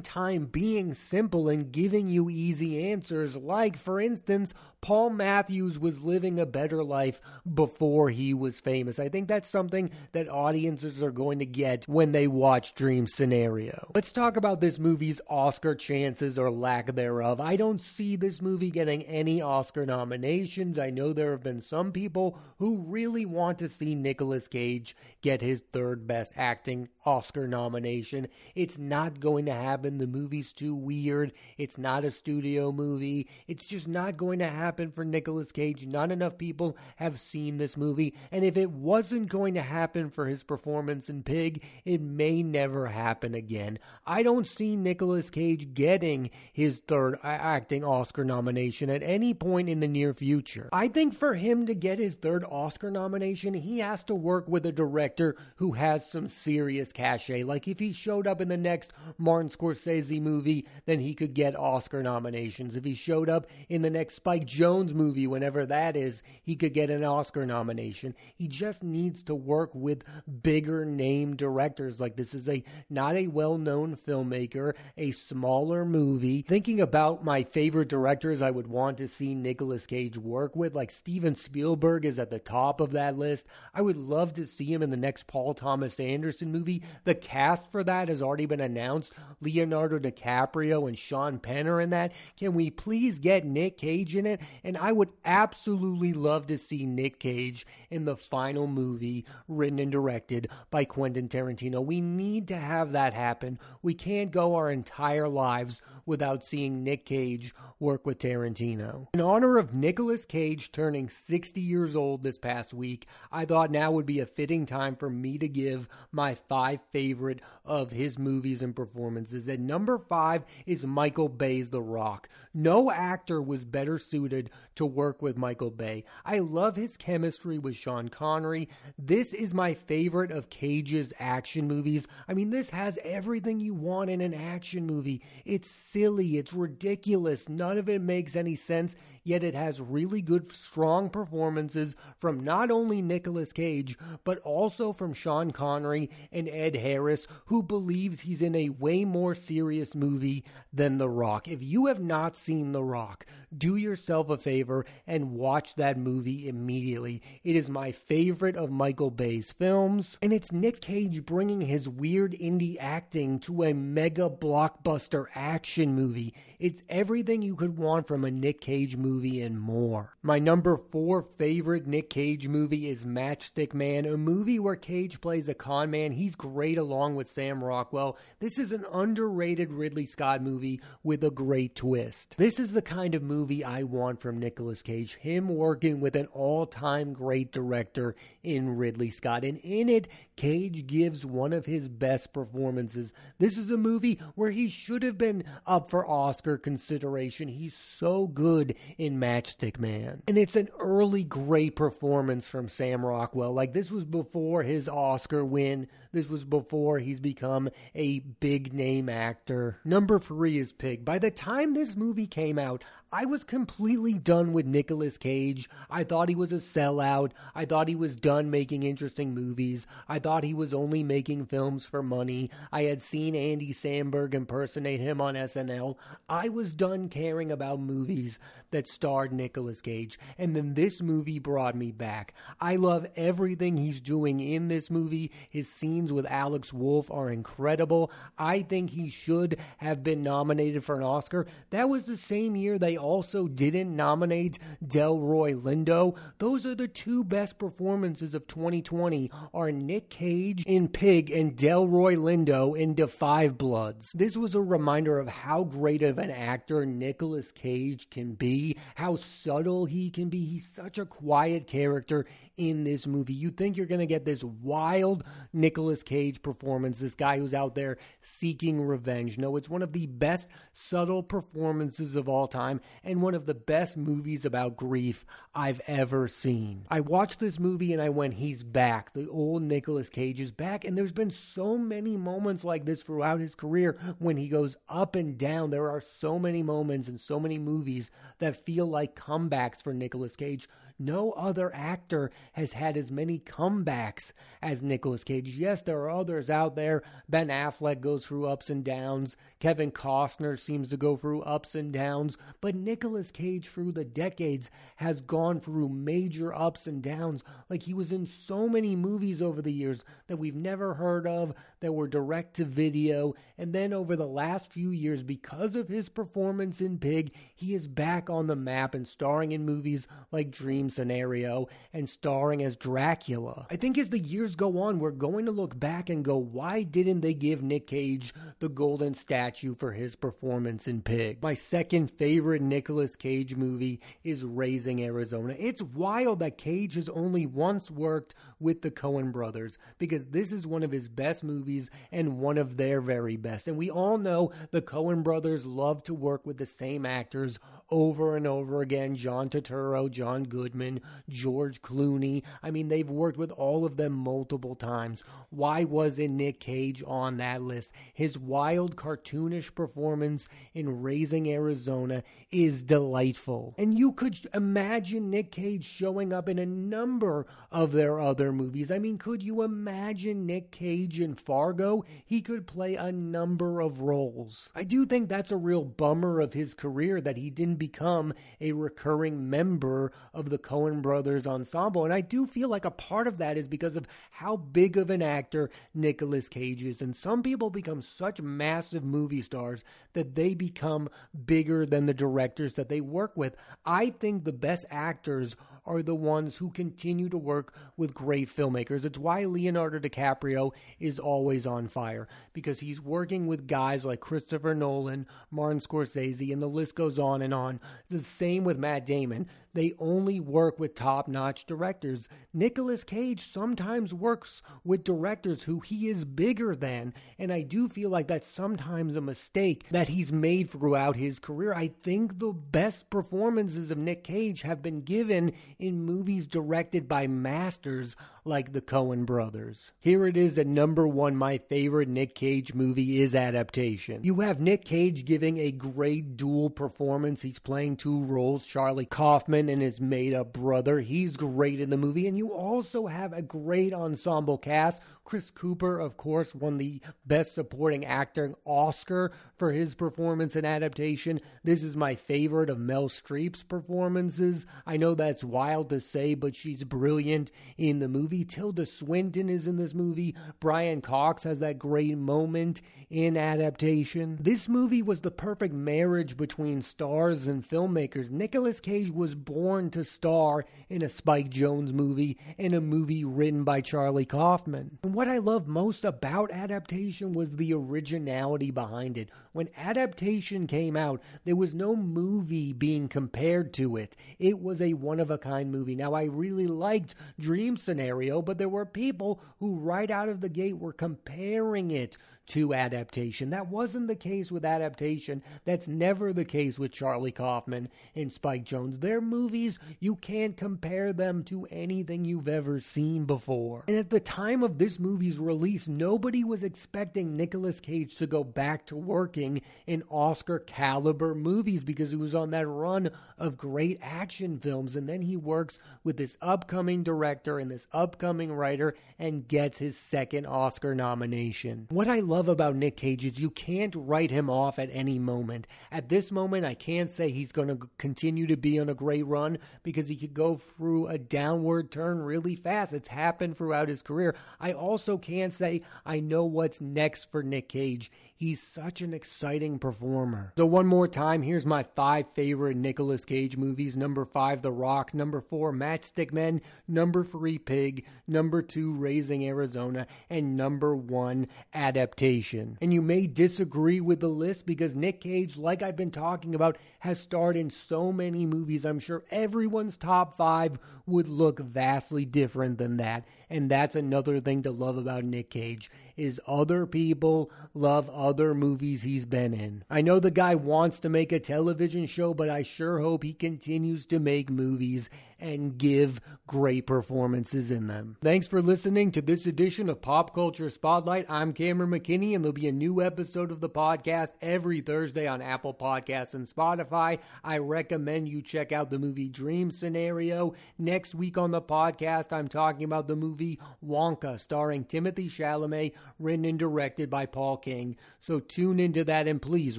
time 0.00 0.46
being 0.46 0.94
simple 0.94 1.46
and 1.50 1.70
giving 1.70 2.08
you 2.08 2.30
easy 2.30 2.90
answers, 2.90 3.36
like, 3.36 3.76
for 3.76 4.00
instance, 4.00 4.54
Paul 4.80 5.10
Matthews 5.10 5.78
was 5.78 6.02
living 6.02 6.40
a 6.40 6.46
better 6.46 6.82
life 6.82 7.20
before 7.52 8.08
he 8.08 8.32
was 8.32 8.60
famous. 8.60 8.98
I 8.98 9.10
think 9.10 9.28
that's 9.28 9.48
something 9.48 9.90
that 10.12 10.30
audiences 10.30 11.02
are 11.02 11.10
going 11.10 11.40
to 11.40 11.46
get 11.46 11.84
when 11.86 12.12
they 12.12 12.28
watch 12.28 12.74
Dream 12.74 13.06
Scenario. 13.06 13.90
Let's 13.94 14.12
talk 14.12 14.38
about 14.38 14.62
this 14.62 14.78
movie's 14.78 15.20
Oscar 15.28 15.74
chances 15.74 16.38
or 16.38 16.50
lack 16.50 16.94
thereof. 16.94 17.40
I 17.42 17.56
don't 17.56 17.80
see 17.82 18.16
this 18.16 18.40
movie 18.40 18.70
getting 18.70 19.02
any 19.02 19.42
Oscar 19.42 19.84
nominations. 19.84 20.78
I 20.78 20.88
know 20.88 21.12
there 21.12 21.32
have 21.32 21.42
been 21.42 21.60
some 21.60 21.92
people 21.92 22.38
who 22.58 22.78
really 22.86 23.25
want 23.26 23.58
to 23.58 23.68
see 23.68 23.94
Nicolas 23.94 24.48
Cage 24.48 24.96
get 25.22 25.42
his 25.42 25.62
third 25.72 26.06
best 26.06 26.32
acting 26.36 26.88
Oscar 27.06 27.46
nomination. 27.46 28.26
It's 28.54 28.78
not 28.78 29.20
going 29.20 29.46
to 29.46 29.54
happen. 29.54 29.98
The 29.98 30.06
movie's 30.06 30.52
too 30.52 30.74
weird. 30.74 31.32
It's 31.56 31.78
not 31.78 32.04
a 32.04 32.10
studio 32.10 32.72
movie. 32.72 33.28
It's 33.46 33.64
just 33.66 33.86
not 33.86 34.16
going 34.16 34.40
to 34.40 34.48
happen 34.48 34.90
for 34.90 35.04
Nicolas 35.04 35.52
Cage. 35.52 35.86
Not 35.86 36.10
enough 36.10 36.36
people 36.36 36.76
have 36.96 37.20
seen 37.20 37.58
this 37.58 37.76
movie. 37.76 38.14
And 38.32 38.44
if 38.44 38.56
it 38.56 38.70
wasn't 38.70 39.28
going 39.28 39.54
to 39.54 39.62
happen 39.62 40.10
for 40.10 40.26
his 40.26 40.42
performance 40.42 41.08
in 41.08 41.22
Pig, 41.22 41.62
it 41.84 42.00
may 42.00 42.42
never 42.42 42.88
happen 42.88 43.34
again. 43.34 43.78
I 44.04 44.24
don't 44.24 44.46
see 44.46 44.74
Nicolas 44.74 45.30
Cage 45.30 45.74
getting 45.74 46.30
his 46.52 46.82
third 46.88 47.18
acting 47.22 47.84
Oscar 47.84 48.24
nomination 48.24 48.90
at 48.90 49.02
any 49.02 49.32
point 49.32 49.68
in 49.68 49.80
the 49.80 49.88
near 49.88 50.12
future. 50.12 50.68
I 50.72 50.88
think 50.88 51.14
for 51.14 51.34
him 51.34 51.66
to 51.66 51.74
get 51.74 51.98
his 51.98 52.16
third 52.16 52.44
Oscar 52.48 52.90
nomination, 52.90 53.54
he 53.54 53.78
has 53.78 54.02
to 54.04 54.14
work 54.14 54.48
with 54.48 54.66
a 54.66 54.72
director 54.72 55.36
who 55.56 55.72
has 55.72 56.10
some 56.10 56.28
serious 56.28 56.92
cachet. 56.96 57.44
Like 57.44 57.68
if 57.68 57.78
he 57.78 57.92
showed 57.92 58.26
up 58.26 58.40
in 58.40 58.48
the 58.48 58.56
next 58.56 58.92
Martin 59.18 59.50
Scorsese 59.50 60.20
movie, 60.20 60.66
then 60.86 60.98
he 60.98 61.14
could 61.14 61.34
get 61.34 61.54
Oscar 61.54 62.02
nominations. 62.02 62.74
If 62.74 62.84
he 62.84 62.94
showed 62.94 63.28
up 63.28 63.46
in 63.68 63.82
the 63.82 63.90
next 63.90 64.14
Spike 64.14 64.46
Jonze 64.46 64.94
movie, 64.94 65.26
whenever 65.26 65.66
that 65.66 65.94
is, 65.96 66.22
he 66.42 66.56
could 66.56 66.72
get 66.72 66.90
an 66.90 67.04
Oscar 67.04 67.44
nomination. 67.44 68.14
He 68.34 68.48
just 68.48 68.82
needs 68.82 69.22
to 69.24 69.34
work 69.34 69.74
with 69.74 70.04
bigger 70.42 70.86
name 70.86 71.36
directors. 71.36 72.00
Like 72.00 72.16
this 72.16 72.32
is 72.32 72.48
a 72.48 72.64
not 72.88 73.14
a 73.14 73.26
well-known 73.28 73.96
filmmaker, 73.96 74.72
a 74.96 75.10
smaller 75.10 75.84
movie. 75.84 76.42
Thinking 76.42 76.80
about 76.80 77.22
my 77.22 77.44
favorite 77.44 77.88
directors 77.88 78.40
I 78.40 78.50
would 78.50 78.68
want 78.68 78.96
to 78.98 79.08
see 79.08 79.34
Nicolas 79.34 79.86
Cage 79.86 80.16
work 80.16 80.56
with, 80.56 80.74
like 80.74 80.90
Steven 80.90 81.34
Spielberg 81.34 82.06
is 82.06 82.18
at 82.18 82.30
the 82.30 82.38
top 82.38 82.80
of 82.80 82.92
that 82.92 83.18
list. 83.18 83.46
I 83.74 83.82
would 83.82 83.98
love 83.98 84.32
to 84.34 84.46
see 84.46 84.72
him 84.72 84.82
in 84.82 84.90
the 84.90 84.96
next 84.96 85.26
Paul 85.26 85.52
Thomas 85.52 86.00
Anderson 86.00 86.50
movie. 86.50 86.82
The 87.04 87.14
cast 87.14 87.70
for 87.70 87.84
that 87.84 88.08
has 88.08 88.22
already 88.22 88.46
been 88.46 88.60
announced. 88.60 89.12
Leonardo 89.40 89.98
DiCaprio 89.98 90.88
and 90.88 90.98
Sean 90.98 91.38
Penn 91.38 91.66
are 91.66 91.80
in 91.80 91.90
that. 91.90 92.12
Can 92.36 92.54
we 92.54 92.70
please 92.70 93.18
get 93.18 93.44
Nick 93.44 93.78
Cage 93.78 94.16
in 94.16 94.26
it? 94.26 94.40
And 94.64 94.76
I 94.76 94.92
would 94.92 95.10
absolutely 95.24 96.12
love 96.12 96.46
to 96.48 96.58
see 96.58 96.86
Nick 96.86 97.20
Cage 97.20 97.66
in 97.90 98.04
the 98.04 98.16
final 98.16 98.66
movie 98.66 99.24
written 99.48 99.78
and 99.78 99.92
directed 99.92 100.48
by 100.70 100.84
Quentin 100.84 101.28
Tarantino. 101.28 101.84
We 101.84 102.00
need 102.00 102.48
to 102.48 102.56
have 102.56 102.92
that 102.92 103.12
happen. 103.12 103.58
We 103.82 103.94
can't 103.94 104.30
go 104.30 104.54
our 104.54 104.70
entire 104.70 105.28
lives 105.28 105.82
without 106.04 106.44
seeing 106.44 106.82
Nick 106.84 107.04
Cage 107.04 107.54
work 107.78 108.06
with 108.06 108.18
Tarantino. 108.18 109.08
In 109.14 109.20
honor 109.20 109.58
of 109.58 109.74
Nicolas 109.74 110.24
Cage 110.24 110.72
turning 110.72 111.08
60 111.08 111.60
years 111.60 111.96
old 111.96 112.22
this 112.22 112.38
past 112.38 112.72
week, 112.72 113.06
I 113.30 113.44
thought 113.44 113.70
now 113.70 113.90
would 113.90 114.06
be 114.06 114.20
a 114.20 114.26
fitting 114.26 114.66
time 114.66 114.96
for 114.96 115.10
me 115.10 115.38
to 115.38 115.48
give 115.48 115.88
my 116.12 116.34
five 116.34 116.75
favorite 116.92 117.40
of 117.64 117.90
his 117.90 118.18
movies 118.18 118.62
and 118.62 118.74
performances. 118.74 119.48
At 119.48 119.60
number 119.60 119.98
five 119.98 120.44
is 120.66 120.86
Michael 120.86 121.28
Bay's 121.28 121.70
The 121.70 121.82
Rock. 121.82 122.28
No 122.54 122.90
actor 122.90 123.42
was 123.42 123.64
better 123.64 123.98
suited 123.98 124.50
to 124.76 124.86
work 124.86 125.22
with 125.22 125.36
Michael 125.36 125.70
Bay. 125.70 126.04
I 126.24 126.38
love 126.38 126.76
his 126.76 126.96
chemistry 126.96 127.58
with 127.58 127.76
Sean 127.76 128.08
Connery. 128.08 128.68
This 128.98 129.32
is 129.32 129.52
my 129.52 129.74
favorite 129.74 130.30
of 130.30 130.50
Cage's 130.50 131.12
action 131.18 131.68
movies. 131.68 132.06
I 132.28 132.34
mean, 132.34 132.50
this 132.50 132.70
has 132.70 132.98
everything 133.02 133.60
you 133.60 133.74
want 133.74 134.10
in 134.10 134.20
an 134.20 134.34
action 134.34 134.86
movie. 134.86 135.22
It's 135.44 135.68
silly, 135.68 136.38
it's 136.38 136.52
ridiculous, 136.52 137.48
none 137.48 137.78
of 137.78 137.88
it 137.88 138.00
makes 138.00 138.36
any 138.36 138.56
sense, 138.56 138.96
yet 139.26 139.42
it 139.42 139.54
has 139.54 139.80
really 139.80 140.22
good, 140.22 140.52
strong 140.52 141.10
performances 141.10 141.96
from 142.18 142.44
not 142.44 142.70
only 142.70 143.02
Nicolas 143.02 143.52
Cage, 143.52 143.98
but 144.22 144.38
also 144.38 144.92
from 144.92 145.12
Sean 145.12 145.50
Connery 145.50 146.08
and 146.30 146.48
Ed 146.48 146.76
Harris, 146.76 147.26
who 147.46 147.62
believes 147.62 148.20
he's 148.20 148.40
in 148.40 148.54
a 148.54 148.68
way 148.68 149.04
more 149.04 149.34
serious 149.34 149.94
movie 149.94 150.44
than 150.72 150.98
The 150.98 151.08
Rock. 151.08 151.48
If 151.48 151.62
you 151.62 151.86
have 151.86 152.00
not 152.00 152.36
seen 152.36 152.70
The 152.70 152.84
Rock, 152.84 153.26
do 153.56 153.76
yourself 153.76 154.30
a 154.30 154.38
favor 154.38 154.86
and 155.06 155.32
watch 155.32 155.74
that 155.74 155.96
movie 155.96 156.48
immediately. 156.48 157.20
It 157.42 157.56
is 157.56 157.68
my 157.68 157.90
favorite 157.92 158.56
of 158.56 158.70
Michael 158.70 159.10
Bay's 159.10 159.50
films, 159.50 160.18
and 160.22 160.32
it's 160.32 160.52
Nick 160.52 160.80
Cage 160.80 161.24
bringing 161.26 161.62
his 161.62 161.88
weird 161.88 162.32
indie 162.32 162.76
acting 162.78 163.40
to 163.40 163.64
a 163.64 163.72
mega 163.72 164.30
blockbuster 164.30 165.26
action 165.34 165.94
movie. 165.94 166.34
It's 166.58 166.82
everything 166.88 167.42
you 167.42 167.54
could 167.54 167.76
want 167.76 168.06
from 168.06 168.24
a 168.24 168.30
Nick 168.30 168.62
Cage 168.62 168.96
movie 168.96 169.42
and 169.42 169.60
more. 169.60 170.16
My 170.22 170.38
number 170.38 170.78
four 170.78 171.20
favorite 171.20 171.86
Nick 171.86 172.08
Cage 172.08 172.48
movie 172.48 172.88
is 172.88 173.04
Matchstick 173.04 173.74
Man, 173.74 174.06
a 174.06 174.16
movie 174.16 174.58
where 174.58 174.76
Cage 174.76 175.20
plays 175.20 175.50
a 175.50 175.54
con 175.54 175.90
man. 175.90 176.12
He's 176.12 176.34
great 176.34 176.78
along 176.78 177.14
with 177.14 177.28
Sam 177.28 177.62
Rockwell. 177.62 178.16
This 178.40 178.58
is 178.58 178.72
an 178.72 178.86
underrated 178.90 179.70
Ridley 179.70 180.06
Scott 180.06 180.40
movie 180.40 180.80
with 181.02 181.22
a 181.24 181.30
great 181.30 181.76
twist. 181.76 182.36
This 182.38 182.58
is 182.58 182.72
the 182.72 182.82
kind 182.82 183.14
of 183.14 183.22
movie 183.22 183.62
I 183.62 183.82
want 183.82 184.20
from 184.20 184.38
Nicolas 184.38 184.82
Cage, 184.82 185.16
him 185.16 185.48
working 185.48 186.00
with 186.00 186.16
an 186.16 186.26
all 186.32 186.64
time 186.64 187.12
great 187.12 187.52
director 187.52 188.16
in 188.42 188.76
Ridley 188.76 189.10
Scott. 189.10 189.44
And 189.44 189.58
in 189.58 189.90
it, 189.90 190.08
Cage 190.36 190.86
gives 190.86 191.24
one 191.24 191.52
of 191.54 191.64
his 191.64 191.88
best 191.88 192.32
performances. 192.32 193.12
This 193.38 193.56
is 193.56 193.70
a 193.70 193.76
movie 193.76 194.20
where 194.34 194.50
he 194.50 194.68
should 194.68 195.02
have 195.02 195.16
been 195.16 195.44
up 195.66 195.90
for 195.90 196.06
Oscar 196.06 196.58
consideration. 196.58 197.48
He's 197.48 197.74
so 197.74 198.26
good 198.26 198.74
in 198.98 199.18
Matchstick 199.18 199.78
Man. 199.78 200.22
And 200.28 200.36
it's 200.36 200.56
an 200.56 200.68
early 200.78 201.24
great 201.24 201.74
performance 201.74 202.44
from 202.44 202.68
Sam 202.68 203.04
Rockwell. 203.04 203.52
Like, 203.52 203.72
this 203.72 203.90
was 203.90 204.04
before 204.04 204.62
his 204.62 204.88
Oscar 204.88 205.44
win. 205.44 205.88
This 206.12 206.28
was 206.28 206.44
before 206.44 206.98
he's 206.98 207.20
become 207.20 207.70
a 207.94 208.20
big 208.20 208.74
name 208.74 209.08
actor. 209.08 209.80
Number 209.84 210.18
three 210.18 210.58
is 210.58 210.72
Pig. 210.72 211.04
By 211.04 211.18
the 211.18 211.30
time 211.30 211.72
this 211.72 211.96
movie 211.96 212.26
came 212.26 212.58
out, 212.58 212.84
I 213.12 213.24
was 213.24 213.44
completely 213.44 214.14
done 214.14 214.52
with 214.52 214.66
Nicolas 214.66 215.16
Cage. 215.16 215.70
I 215.88 216.02
thought 216.02 216.28
he 216.28 216.34
was 216.34 216.52
a 216.52 216.56
sellout. 216.56 217.30
I 217.54 217.64
thought 217.64 217.86
he 217.86 217.94
was 217.94 218.16
done 218.16 218.50
making 218.50 218.82
interesting 218.82 219.32
movies. 219.32 219.86
I 220.08 220.18
thought 220.18 220.42
he 220.42 220.54
was 220.54 220.74
only 220.74 221.04
making 221.04 221.46
films 221.46 221.86
for 221.86 222.02
money. 222.02 222.50
I 222.72 222.82
had 222.82 223.00
seen 223.00 223.36
Andy 223.36 223.72
Samberg 223.72 224.34
impersonate 224.34 224.98
him 224.98 225.20
on 225.20 225.34
SNL. 225.34 225.94
I 226.28 226.48
was 226.48 226.72
done 226.72 227.08
caring 227.08 227.52
about 227.52 227.78
movies 227.78 228.40
that 228.72 228.88
starred 228.88 229.32
Nicolas 229.32 229.80
Cage. 229.80 230.18
And 230.36 230.56
then 230.56 230.74
this 230.74 231.00
movie 231.00 231.38
brought 231.38 231.76
me 231.76 231.92
back. 231.92 232.34
I 232.60 232.74
love 232.74 233.06
everything 233.14 233.76
he's 233.76 234.00
doing 234.00 234.40
in 234.40 234.66
this 234.66 234.90
movie. 234.90 235.30
His 235.48 235.68
scenes 235.72 236.12
with 236.12 236.26
Alex 236.26 236.72
Wolff 236.72 237.08
are 237.12 237.30
incredible. 237.30 238.10
I 238.36 238.62
think 238.62 238.90
he 238.90 239.10
should 239.10 239.58
have 239.78 240.02
been 240.02 240.24
nominated 240.24 240.84
for 240.84 240.96
an 240.96 241.04
Oscar. 241.04 241.46
That 241.70 241.88
was 241.88 242.04
the 242.04 242.16
same 242.16 242.56
year 242.56 242.78
they 242.78 242.95
also 242.96 243.48
didn't 243.48 243.94
nominate 243.94 244.58
Delroy 244.84 245.60
Lindo. 245.60 246.16
Those 246.38 246.66
are 246.66 246.74
the 246.74 246.88
two 246.88 247.24
best 247.24 247.58
performances 247.58 248.34
of 248.34 248.46
2020 248.46 249.30
are 249.54 249.70
Nick 249.70 250.10
Cage 250.10 250.64
in 250.66 250.88
Pig 250.88 251.30
and 251.30 251.56
Delroy 251.56 252.16
Lindo 252.16 252.76
in 252.76 252.96
5 253.06 253.58
Bloods. 253.58 254.12
This 254.14 254.36
was 254.36 254.54
a 254.54 254.60
reminder 254.60 255.18
of 255.18 255.28
how 255.28 255.64
great 255.64 256.02
of 256.02 256.18
an 256.18 256.30
actor 256.30 256.86
Nicolas 256.86 257.52
Cage 257.52 258.08
can 258.10 258.32
be, 258.32 258.76
how 258.94 259.16
subtle 259.16 259.86
he 259.86 260.10
can 260.10 260.28
be. 260.28 260.44
He's 260.44 260.66
such 260.66 260.98
a 260.98 261.06
quiet 261.06 261.66
character 261.66 262.26
in 262.56 262.84
this 262.84 263.06
movie. 263.06 263.34
You 263.34 263.50
think 263.50 263.76
you're 263.76 263.86
going 263.86 264.00
to 264.00 264.06
get 264.06 264.24
this 264.24 264.42
wild 264.42 265.24
Nicolas 265.52 266.02
Cage 266.02 266.42
performance, 266.42 266.98
this 266.98 267.14
guy 267.14 267.38
who's 267.38 267.54
out 267.54 267.74
there 267.74 267.98
seeking 268.22 268.82
revenge. 268.82 269.38
No, 269.38 269.56
it's 269.56 269.68
one 269.68 269.82
of 269.82 269.92
the 269.92 270.06
best 270.06 270.48
subtle 270.72 271.22
performances 271.22 272.16
of 272.16 272.28
all 272.28 272.46
time 272.46 272.80
and 273.04 273.22
one 273.22 273.34
of 273.34 273.46
the 273.46 273.54
best 273.54 273.96
movies 273.96 274.44
about 274.44 274.76
grief 274.76 275.24
I've 275.54 275.80
ever 275.86 276.28
seen. 276.28 276.86
I 276.90 277.00
watched 277.00 277.40
this 277.40 277.60
movie 277.60 277.92
and 277.92 278.02
I 278.02 278.08
went, 278.08 278.34
he's 278.34 278.62
back. 278.62 279.12
The 279.12 279.28
old 279.28 279.62
Nicolas 279.62 280.08
Cage 280.08 280.40
is 280.40 280.52
back. 280.52 280.84
And 280.84 280.96
there's 280.96 281.12
been 281.12 281.30
so 281.30 281.76
many 281.76 282.16
moments 282.16 282.64
like 282.64 282.84
this 282.84 283.02
throughout 283.02 283.40
his 283.40 283.54
career 283.54 283.98
when 284.18 284.36
he 284.36 284.48
goes 284.48 284.76
up 284.88 285.14
and 285.14 285.36
down. 285.38 285.70
There 285.70 285.90
are 285.90 286.00
so 286.00 286.38
many 286.38 286.62
moments 286.62 287.08
and 287.08 287.20
so 287.20 287.38
many 287.38 287.58
movies 287.58 288.10
that 288.38 288.64
feel 288.64 288.86
like 288.86 289.16
comebacks 289.16 289.82
for 289.82 289.92
Nicolas 289.92 290.36
Cage. 290.36 290.68
No 290.98 291.32
other 291.32 291.70
actor 291.74 292.30
has 292.52 292.72
had 292.72 292.96
as 292.96 293.12
many 293.12 293.38
comebacks 293.38 294.32
as 294.62 294.82
Nicolas 294.82 295.24
Cage. 295.24 295.50
Yes, 295.50 295.82
there 295.82 296.00
are 296.00 296.10
others 296.10 296.48
out 296.48 296.74
there. 296.74 297.02
Ben 297.28 297.48
Affleck 297.48 298.00
goes 298.00 298.24
through 298.24 298.46
ups 298.46 298.70
and 298.70 298.82
downs. 298.82 299.36
Kevin 299.60 299.90
Costner 299.90 300.58
seems 300.58 300.88
to 300.88 300.96
go 300.96 301.16
through 301.16 301.42
ups 301.42 301.74
and 301.74 301.92
downs. 301.92 302.38
But 302.60 302.74
Nicolas 302.74 303.30
Cage, 303.30 303.68
through 303.68 303.92
the 303.92 304.04
decades, 304.04 304.70
has 304.96 305.20
gone 305.20 305.60
through 305.60 305.90
major 305.90 306.54
ups 306.54 306.86
and 306.86 307.02
downs. 307.02 307.44
Like 307.68 307.82
he 307.82 307.94
was 307.94 308.12
in 308.12 308.26
so 308.26 308.68
many 308.68 308.96
movies 308.96 309.42
over 309.42 309.60
the 309.60 309.72
years 309.72 310.04
that 310.28 310.38
we've 310.38 310.56
never 310.56 310.94
heard 310.94 311.26
of, 311.26 311.54
that 311.80 311.92
were 311.92 312.08
direct 312.08 312.54
to 312.56 312.64
video. 312.64 313.34
And 313.58 313.72
then 313.72 313.92
over 313.92 314.16
the 314.16 314.26
last 314.26 314.72
few 314.72 314.90
years, 314.90 315.22
because 315.22 315.76
of 315.76 315.88
his 315.88 316.08
performance 316.08 316.80
in 316.80 316.98
Pig, 316.98 317.32
he 317.54 317.74
is 317.74 317.88
back 317.88 318.28
on 318.30 318.46
the 318.46 318.56
map 318.56 318.94
and 318.94 319.06
starring 319.06 319.52
in 319.52 319.64
movies 319.64 320.08
like 320.32 320.50
Dream 320.50 320.90
Scenario 320.90 321.68
and 321.92 322.08
starring 322.08 322.62
as 322.62 322.76
Dracula. 322.76 323.66
I 323.70 323.76
think 323.76 323.98
as 323.98 324.10
the 324.10 324.18
years 324.18 324.56
go 324.56 324.78
on, 324.80 324.98
we're 324.98 325.10
going 325.10 325.46
to 325.46 325.52
look 325.52 325.78
back 325.78 326.10
and 326.10 326.24
go, 326.24 326.36
why 326.36 326.82
didn't 326.82 327.20
they 327.20 327.34
give 327.34 327.62
Nick 327.62 327.86
Cage 327.86 328.32
the 328.58 328.68
golden 328.68 329.14
statue 329.14 329.74
for 329.74 329.92
his 329.92 330.16
performance 330.16 330.88
in 330.88 331.02
Pig? 331.02 331.42
My 331.42 331.54
second 331.54 332.10
favorite 332.10 332.62
Nicolas 332.62 333.16
Cage 333.16 333.56
movie 333.56 334.00
is 334.24 334.44
Raising 334.44 335.02
Arizona. 335.02 335.54
It's 335.58 335.82
wild 335.82 336.40
that 336.40 336.58
Cage 336.58 336.94
has 336.94 337.08
only 337.08 337.46
once 337.46 337.90
worked 337.90 338.34
with 338.58 338.82
the 338.82 338.90
Coen 338.90 339.32
brothers 339.32 339.78
because 339.98 340.26
this 340.26 340.52
is 340.52 340.66
one 340.66 340.82
of 340.82 340.92
his 340.92 341.08
best 341.08 341.44
movies 341.44 341.90
and 342.10 342.38
one 342.38 342.58
of 342.58 342.76
their 342.76 343.00
very 343.00 343.36
best. 343.36 343.68
And 343.68 343.76
we 343.76 343.90
all 343.90 344.18
know 344.18 344.52
the 344.70 344.82
Coen 344.82 345.22
brothers 345.22 345.66
love 345.66 346.02
to 346.04 346.14
work 346.14 346.46
with 346.46 346.58
the 346.58 346.66
same 346.66 347.04
actors 347.04 347.58
over 347.90 348.36
and 348.36 348.46
over 348.46 348.80
again 348.80 349.14
John 349.14 349.48
Turturro, 349.48 350.10
John 350.10 350.44
Goodman, 350.44 351.00
George 351.28 351.82
Clooney. 351.82 352.42
I 352.62 352.70
mean, 352.70 352.88
they've 352.88 353.08
worked 353.08 353.38
with 353.38 353.50
all 353.52 353.84
of 353.84 353.96
them 353.96 354.12
multiple 354.12 354.74
times. 354.74 355.22
Why 355.50 355.84
wasn't 355.84 356.34
Nick 356.34 356.60
Cage 356.60 357.02
on 357.06 357.36
that 357.36 357.62
list? 357.62 357.92
His 358.12 358.36
wild, 358.38 358.96
cartoonish 358.96 359.74
performance 359.74 360.48
in 360.74 361.02
Raising 361.02 361.48
Arizona 361.48 362.22
is 362.50 362.82
delightful. 362.82 363.74
And 363.78 363.96
you 363.96 364.12
could 364.12 364.36
imagine 364.52 365.30
Nick 365.30 365.52
Cage 365.52 365.84
showing 365.84 366.32
up 366.32 366.48
in 366.48 366.58
a 366.58 366.66
number 366.66 367.46
of 367.70 367.92
their 367.92 368.18
other 368.18 368.45
movies. 368.52 368.90
I 368.90 368.98
mean, 368.98 369.18
could 369.18 369.42
you 369.42 369.62
imagine 369.62 370.46
Nick 370.46 370.70
Cage 370.70 371.20
in 371.20 371.34
Fargo? 371.34 372.04
He 372.24 372.40
could 372.40 372.66
play 372.66 372.94
a 372.94 373.12
number 373.12 373.80
of 373.80 374.00
roles. 374.00 374.68
I 374.74 374.84
do 374.84 375.06
think 375.06 375.28
that's 375.28 375.50
a 375.50 375.56
real 375.56 375.84
bummer 375.84 376.40
of 376.40 376.52
his 376.52 376.74
career 376.74 377.20
that 377.20 377.36
he 377.36 377.50
didn't 377.50 377.76
become 377.76 378.34
a 378.60 378.72
recurring 378.72 379.48
member 379.48 380.12
of 380.34 380.50
the 380.50 380.58
Coen 380.58 381.02
Brothers 381.02 381.46
ensemble. 381.46 382.04
And 382.04 382.12
I 382.12 382.20
do 382.20 382.46
feel 382.46 382.68
like 382.68 382.84
a 382.84 382.90
part 382.90 383.26
of 383.26 383.38
that 383.38 383.56
is 383.56 383.68
because 383.68 383.96
of 383.96 384.06
how 384.30 384.56
big 384.56 384.96
of 384.96 385.10
an 385.10 385.22
actor 385.22 385.70
Nicolas 385.94 386.48
Cage 386.48 386.82
is. 386.82 387.00
And 387.00 387.14
some 387.14 387.42
people 387.42 387.70
become 387.70 388.02
such 388.02 388.40
massive 388.40 389.04
movie 389.04 389.42
stars 389.42 389.84
that 390.12 390.34
they 390.34 390.54
become 390.54 391.08
bigger 391.44 391.86
than 391.86 392.06
the 392.06 392.14
directors 392.14 392.74
that 392.74 392.88
they 392.88 393.00
work 393.00 393.36
with. 393.36 393.56
I 393.84 394.10
think 394.10 394.44
the 394.44 394.52
best 394.52 394.84
actors 394.90 395.56
are 395.86 396.02
the 396.02 396.14
ones 396.14 396.56
who 396.56 396.70
continue 396.70 397.28
to 397.28 397.38
work 397.38 397.72
with 397.96 398.12
great 398.12 398.35
filmmakers. 398.44 399.04
It's 399.04 399.18
why 399.18 399.44
Leonardo 399.44 399.98
DiCaprio 399.98 400.72
is 401.00 401.18
always 401.18 401.66
on 401.66 401.88
fire 401.88 402.28
because 402.52 402.80
he's 402.80 403.00
working 403.00 403.46
with 403.46 403.66
guys 403.66 404.04
like 404.04 404.20
Christopher 404.20 404.74
Nolan, 404.74 405.26
Martin 405.50 405.78
Scorsese, 405.78 406.52
and 406.52 406.60
the 406.60 406.66
list 406.66 406.94
goes 406.94 407.18
on 407.18 407.40
and 407.40 407.54
on. 407.54 407.80
The 408.10 408.20
same 408.20 408.64
with 408.64 408.78
Matt 408.78 409.06
Damon. 409.06 409.48
They 409.76 409.92
only 409.98 410.40
work 410.40 410.78
with 410.78 410.94
top 410.94 411.28
notch 411.28 411.66
directors. 411.66 412.28
Nicolas 412.54 413.04
Cage 413.04 413.52
sometimes 413.52 414.14
works 414.14 414.62
with 414.84 415.04
directors 415.04 415.64
who 415.64 415.80
he 415.80 416.08
is 416.08 416.24
bigger 416.24 416.74
than, 416.74 417.12
and 417.38 417.52
I 417.52 417.60
do 417.60 417.86
feel 417.86 418.08
like 418.08 418.26
that's 418.26 418.46
sometimes 418.46 419.16
a 419.16 419.20
mistake 419.20 419.84
that 419.90 420.08
he's 420.08 420.32
made 420.32 420.70
throughout 420.70 421.16
his 421.16 421.38
career. 421.38 421.74
I 421.74 421.88
think 421.88 422.38
the 422.38 422.54
best 422.54 423.10
performances 423.10 423.90
of 423.90 423.98
Nick 423.98 424.24
Cage 424.24 424.62
have 424.62 424.80
been 424.80 425.02
given 425.02 425.52
in 425.78 426.00
movies 426.06 426.46
directed 426.46 427.06
by 427.06 427.26
masters 427.26 428.16
like 428.46 428.72
the 428.72 428.80
Coen 428.80 429.26
brothers. 429.26 429.92
Here 430.00 430.26
it 430.26 430.36
is 430.36 430.58
at 430.58 430.66
number 430.66 431.06
one. 431.06 431.36
My 431.36 431.58
favorite 431.58 432.08
Nick 432.08 432.34
Cage 432.34 432.74
movie 432.74 433.20
is 433.20 433.34
Adaptation. 433.34 434.22
You 434.22 434.40
have 434.40 434.60
Nick 434.60 434.84
Cage 434.84 435.24
giving 435.24 435.58
a 435.58 435.72
great 435.72 436.36
dual 436.36 436.70
performance. 436.70 437.42
He's 437.42 437.58
playing 437.58 437.96
two 437.96 438.22
roles 438.24 438.64
Charlie 438.64 439.06
Kaufman 439.06 439.68
and 439.68 439.82
his 439.82 440.00
made 440.00 440.34
up 440.34 440.52
brother. 440.52 441.00
He's 441.00 441.36
great 441.36 441.80
in 441.80 441.90
the 441.90 441.96
movie. 441.96 442.26
And 442.26 442.38
you 442.38 442.52
also 442.52 443.06
have 443.06 443.32
a 443.32 443.42
great 443.42 443.92
ensemble 443.92 444.58
cast. 444.58 445.00
Chris 445.24 445.50
Cooper, 445.50 445.98
of 445.98 446.16
course, 446.16 446.54
won 446.54 446.78
the 446.78 447.00
Best 447.24 447.54
Supporting 447.54 448.04
Actor 448.04 448.54
Oscar 448.64 449.32
for 449.56 449.72
his 449.72 449.96
performance 449.96 450.54
in 450.54 450.64
Adaptation. 450.64 451.40
This 451.64 451.82
is 451.82 451.96
my 451.96 452.14
favorite 452.14 452.70
of 452.70 452.78
Mel 452.78 453.08
Streep's 453.08 453.64
performances. 453.64 454.66
I 454.86 454.96
know 454.96 455.16
that's 455.16 455.42
wild 455.42 455.90
to 455.90 456.00
say, 456.00 456.34
but 456.34 456.54
she's 456.54 456.84
brilliant 456.84 457.50
in 457.76 457.98
the 457.98 458.08
movie 458.08 458.35
movie. 458.36 458.44
Tilda 458.44 458.84
Swinton 458.84 459.48
is 459.48 459.66
in 459.66 459.76
this 459.76 459.94
movie. 459.94 460.34
Brian 460.60 461.00
Cox 461.00 461.44
has 461.44 461.58
that 461.60 461.78
great 461.78 462.16
moment 462.18 462.82
in 463.08 463.36
adaptation. 463.36 464.36
This 464.40 464.68
movie 464.68 465.02
was 465.02 465.20
the 465.20 465.30
perfect 465.30 465.72
marriage 465.72 466.36
between 466.36 466.82
stars 466.82 467.46
and 467.46 467.66
filmmakers. 467.66 468.30
Nicolas 468.30 468.80
Cage 468.80 469.10
was 469.10 469.34
born 469.34 469.90
to 469.90 470.04
star 470.04 470.64
in 470.88 471.02
a 471.02 471.08
Spike 471.08 471.50
Jonze 471.50 471.92
movie 471.92 472.36
in 472.58 472.74
a 472.74 472.80
movie 472.80 473.24
written 473.24 473.64
by 473.64 473.80
Charlie 473.80 474.26
Kaufman. 474.26 474.98
And 475.04 475.14
what 475.14 475.28
I 475.28 475.38
love 475.38 475.66
most 475.68 476.04
about 476.04 476.50
adaptation 476.50 477.32
was 477.32 477.56
the 477.56 477.72
originality 477.72 478.70
behind 478.70 479.16
it. 479.16 479.30
When 479.52 479.70
adaptation 479.76 480.66
came 480.66 480.96
out, 480.96 481.22
there 481.44 481.56
was 481.56 481.74
no 481.74 481.96
movie 481.96 482.72
being 482.72 483.08
compared 483.08 483.72
to 483.74 483.96
it. 483.96 484.16
It 484.38 484.60
was 484.60 484.82
a 484.82 484.94
one 484.94 485.20
of 485.20 485.30
a 485.30 485.38
kind 485.38 485.70
movie. 485.70 485.94
Now, 485.94 486.12
I 486.12 486.24
really 486.24 486.66
liked 486.66 487.14
Dream 487.38 487.76
Scenario, 487.76 488.25
but 488.42 488.58
there 488.58 488.68
were 488.68 488.86
people 488.86 489.40
who, 489.60 489.76
right 489.76 490.10
out 490.10 490.28
of 490.28 490.40
the 490.40 490.48
gate, 490.48 490.78
were 490.78 490.92
comparing 490.92 491.90
it 491.90 492.16
to 492.46 492.74
adaptation. 492.74 493.50
That 493.50 493.68
wasn't 493.68 494.06
the 494.06 494.16
case 494.16 494.52
with 494.52 494.64
adaptation. 494.64 495.42
That's 495.64 495.88
never 495.88 496.32
the 496.32 496.44
case 496.44 496.78
with 496.78 496.92
Charlie 496.92 497.32
Kaufman 497.32 497.88
and 498.14 498.32
Spike 498.32 498.64
Jonze. 498.64 499.00
Their 499.00 499.20
movies, 499.20 499.78
you 500.00 500.16
can't 500.16 500.56
compare 500.56 501.12
them 501.12 501.42
to 501.44 501.66
anything 501.70 502.24
you've 502.24 502.48
ever 502.48 502.80
seen 502.80 503.24
before. 503.24 503.84
And 503.88 503.96
at 503.96 504.10
the 504.10 504.20
time 504.20 504.62
of 504.62 504.78
this 504.78 504.98
movie's 504.98 505.38
release, 505.38 505.88
nobody 505.88 506.44
was 506.44 506.62
expecting 506.62 507.36
Nicolas 507.36 507.80
Cage 507.80 508.16
to 508.16 508.26
go 508.26 508.44
back 508.44 508.86
to 508.86 508.96
working 508.96 509.62
in 509.86 510.02
Oscar 510.10 510.58
caliber 510.60 511.34
movies 511.34 511.82
because 511.82 512.10
he 512.10 512.16
was 512.16 512.34
on 512.34 512.50
that 512.50 512.66
run 512.66 513.10
of 513.38 513.56
great 513.56 513.98
action 514.02 514.58
films. 514.58 514.96
And 514.96 515.08
then 515.08 515.22
he 515.22 515.36
works 515.36 515.78
with 516.04 516.16
this 516.16 516.36
upcoming 516.40 517.02
director 517.02 517.58
and 517.58 517.70
this 517.70 517.86
upcoming 517.92 518.52
writer 518.52 518.94
and 519.18 519.46
gets 519.48 519.78
his 519.78 519.98
second 519.98 520.46
Oscar 520.46 520.94
nomination. 520.94 521.86
What 521.90 522.08
I 522.08 522.20
love 522.20 522.35
love 522.36 522.48
about 522.50 522.76
Nick 522.76 522.98
Cage 522.98 523.24
is 523.24 523.40
you 523.40 523.48
can't 523.48 523.96
write 523.96 524.30
him 524.30 524.50
off 524.50 524.78
at 524.78 524.90
any 524.92 525.18
moment. 525.18 525.66
At 525.90 526.10
this 526.10 526.30
moment, 526.30 526.66
I 526.66 526.74
can't 526.74 527.08
say 527.08 527.30
he's 527.30 527.50
going 527.50 527.68
to 527.68 527.88
continue 527.96 528.46
to 528.46 528.58
be 528.58 528.78
on 528.78 528.90
a 528.90 528.94
great 528.94 529.24
run 529.24 529.56
because 529.82 530.10
he 530.10 530.16
could 530.16 530.34
go 530.34 530.56
through 530.56 531.06
a 531.06 531.16
downward 531.16 531.90
turn 531.90 532.18
really 532.18 532.54
fast. 532.54 532.92
It's 532.92 533.08
happened 533.08 533.56
throughout 533.56 533.88
his 533.88 534.02
career. 534.02 534.36
I 534.60 534.72
also 534.72 535.16
can't 535.16 535.50
say 535.50 535.80
I 536.04 536.20
know 536.20 536.44
what's 536.44 536.78
next 536.78 537.30
for 537.30 537.42
Nick 537.42 537.70
Cage. 537.70 538.10
He's 538.38 538.62
such 538.62 539.00
an 539.00 539.14
exciting 539.14 539.78
performer. 539.78 540.52
So, 540.58 540.66
one 540.66 540.86
more 540.86 541.08
time, 541.08 541.40
here's 541.40 541.64
my 541.64 541.82
five 541.82 542.26
favorite 542.34 542.76
Nicolas 542.76 543.24
Cage 543.24 543.56
movies. 543.56 543.96
Number 543.96 544.26
five, 544.26 544.60
The 544.60 544.70
Rock. 544.70 545.14
Number 545.14 545.40
four, 545.40 545.72
Matchstick 545.72 546.34
Men. 546.34 546.60
Number 546.86 547.24
three, 547.24 547.56
Pig. 547.56 548.04
number 548.26 548.60
two, 548.60 548.92
Raising 548.92 549.46
Arizona, 549.46 550.06
and 550.28 550.54
number 550.54 550.94
one, 550.94 551.48
Adaptation. 551.72 552.76
And 552.82 552.92
you 552.92 553.00
may 553.00 553.26
disagree 553.26 554.02
with 554.02 554.20
the 554.20 554.28
list 554.28 554.66
because 554.66 554.94
Nick 554.94 555.22
Cage, 555.22 555.56
like 555.56 555.82
I've 555.82 555.96
been 555.96 556.10
talking 556.10 556.54
about, 556.54 556.76
has 556.98 557.18
starred 557.18 557.56
in 557.56 557.70
so 557.70 558.12
many 558.12 558.44
movies. 558.44 558.84
I'm 558.84 558.98
sure 558.98 559.24
everyone's 559.30 559.96
top 559.96 560.36
five 560.36 560.78
would 561.06 561.28
look 561.28 561.58
vastly 561.60 562.26
different 562.26 562.76
than 562.76 562.98
that. 562.98 563.26
And 563.48 563.70
that's 563.70 563.94
another 563.94 564.40
thing 564.40 564.64
to 564.64 564.72
love 564.72 564.96
about 564.96 565.24
Nick 565.24 565.50
Cage 565.50 565.88
is 566.16 566.40
other 566.48 566.84
people 566.84 567.50
love 567.74 568.10
other 568.10 568.54
movies 568.54 569.02
he's 569.02 569.24
been 569.24 569.54
in. 569.54 569.84
I 569.88 570.00
know 570.00 570.18
the 570.18 570.32
guy 570.32 570.56
wants 570.56 570.98
to 571.00 571.08
make 571.08 571.30
a 571.30 571.38
television 571.38 572.06
show, 572.06 572.34
but 572.34 572.48
I 572.50 572.62
sure 572.62 572.98
hope 572.98 573.22
he 573.22 573.32
continues 573.32 574.04
to 574.06 574.18
make 574.18 574.50
movies 574.50 575.08
and 575.38 575.76
give 575.76 576.20
great 576.46 576.86
performances 576.86 577.70
in 577.70 577.86
them. 577.86 578.16
Thanks 578.22 578.46
for 578.46 578.62
listening 578.62 579.10
to 579.12 579.22
this 579.22 579.46
edition 579.46 579.88
of 579.88 580.00
Pop 580.00 580.34
Culture 580.34 580.70
Spotlight. 580.70 581.26
I'm 581.28 581.52
Cameron 581.52 581.90
McKinney, 581.90 582.34
and 582.34 582.44
there'll 582.44 582.52
be 582.52 582.68
a 582.68 582.72
new 582.72 583.02
episode 583.02 583.50
of 583.50 583.60
the 583.60 583.68
podcast 583.68 584.32
every 584.40 584.80
Thursday 584.80 585.26
on 585.26 585.42
Apple 585.42 585.74
Podcasts 585.74 586.34
and 586.34 586.46
Spotify. 586.46 587.18
I 587.44 587.58
recommend 587.58 588.28
you 588.28 588.42
check 588.42 588.72
out 588.72 588.90
the 588.90 588.98
movie 588.98 589.28
Dream 589.28 589.70
Scenario. 589.70 590.54
Next 590.78 591.14
week 591.14 591.36
on 591.36 591.50
the 591.50 591.62
podcast, 591.62 592.32
I'm 592.32 592.48
talking 592.48 592.84
about 592.84 593.08
the 593.08 593.16
movie 593.16 593.58
Wonka, 593.84 594.38
starring 594.40 594.84
Timothée 594.84 595.30
Chalamet, 595.30 595.92
written 596.18 596.44
and 596.44 596.58
directed 596.58 597.10
by 597.10 597.26
Paul 597.26 597.56
King. 597.56 597.96
So 598.20 598.40
tune 598.40 598.80
into 598.80 599.04
that 599.04 599.28
and 599.28 599.40
please 599.42 599.78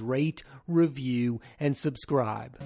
rate, 0.00 0.42
review, 0.66 1.40
and 1.58 1.76
subscribe. 1.76 2.58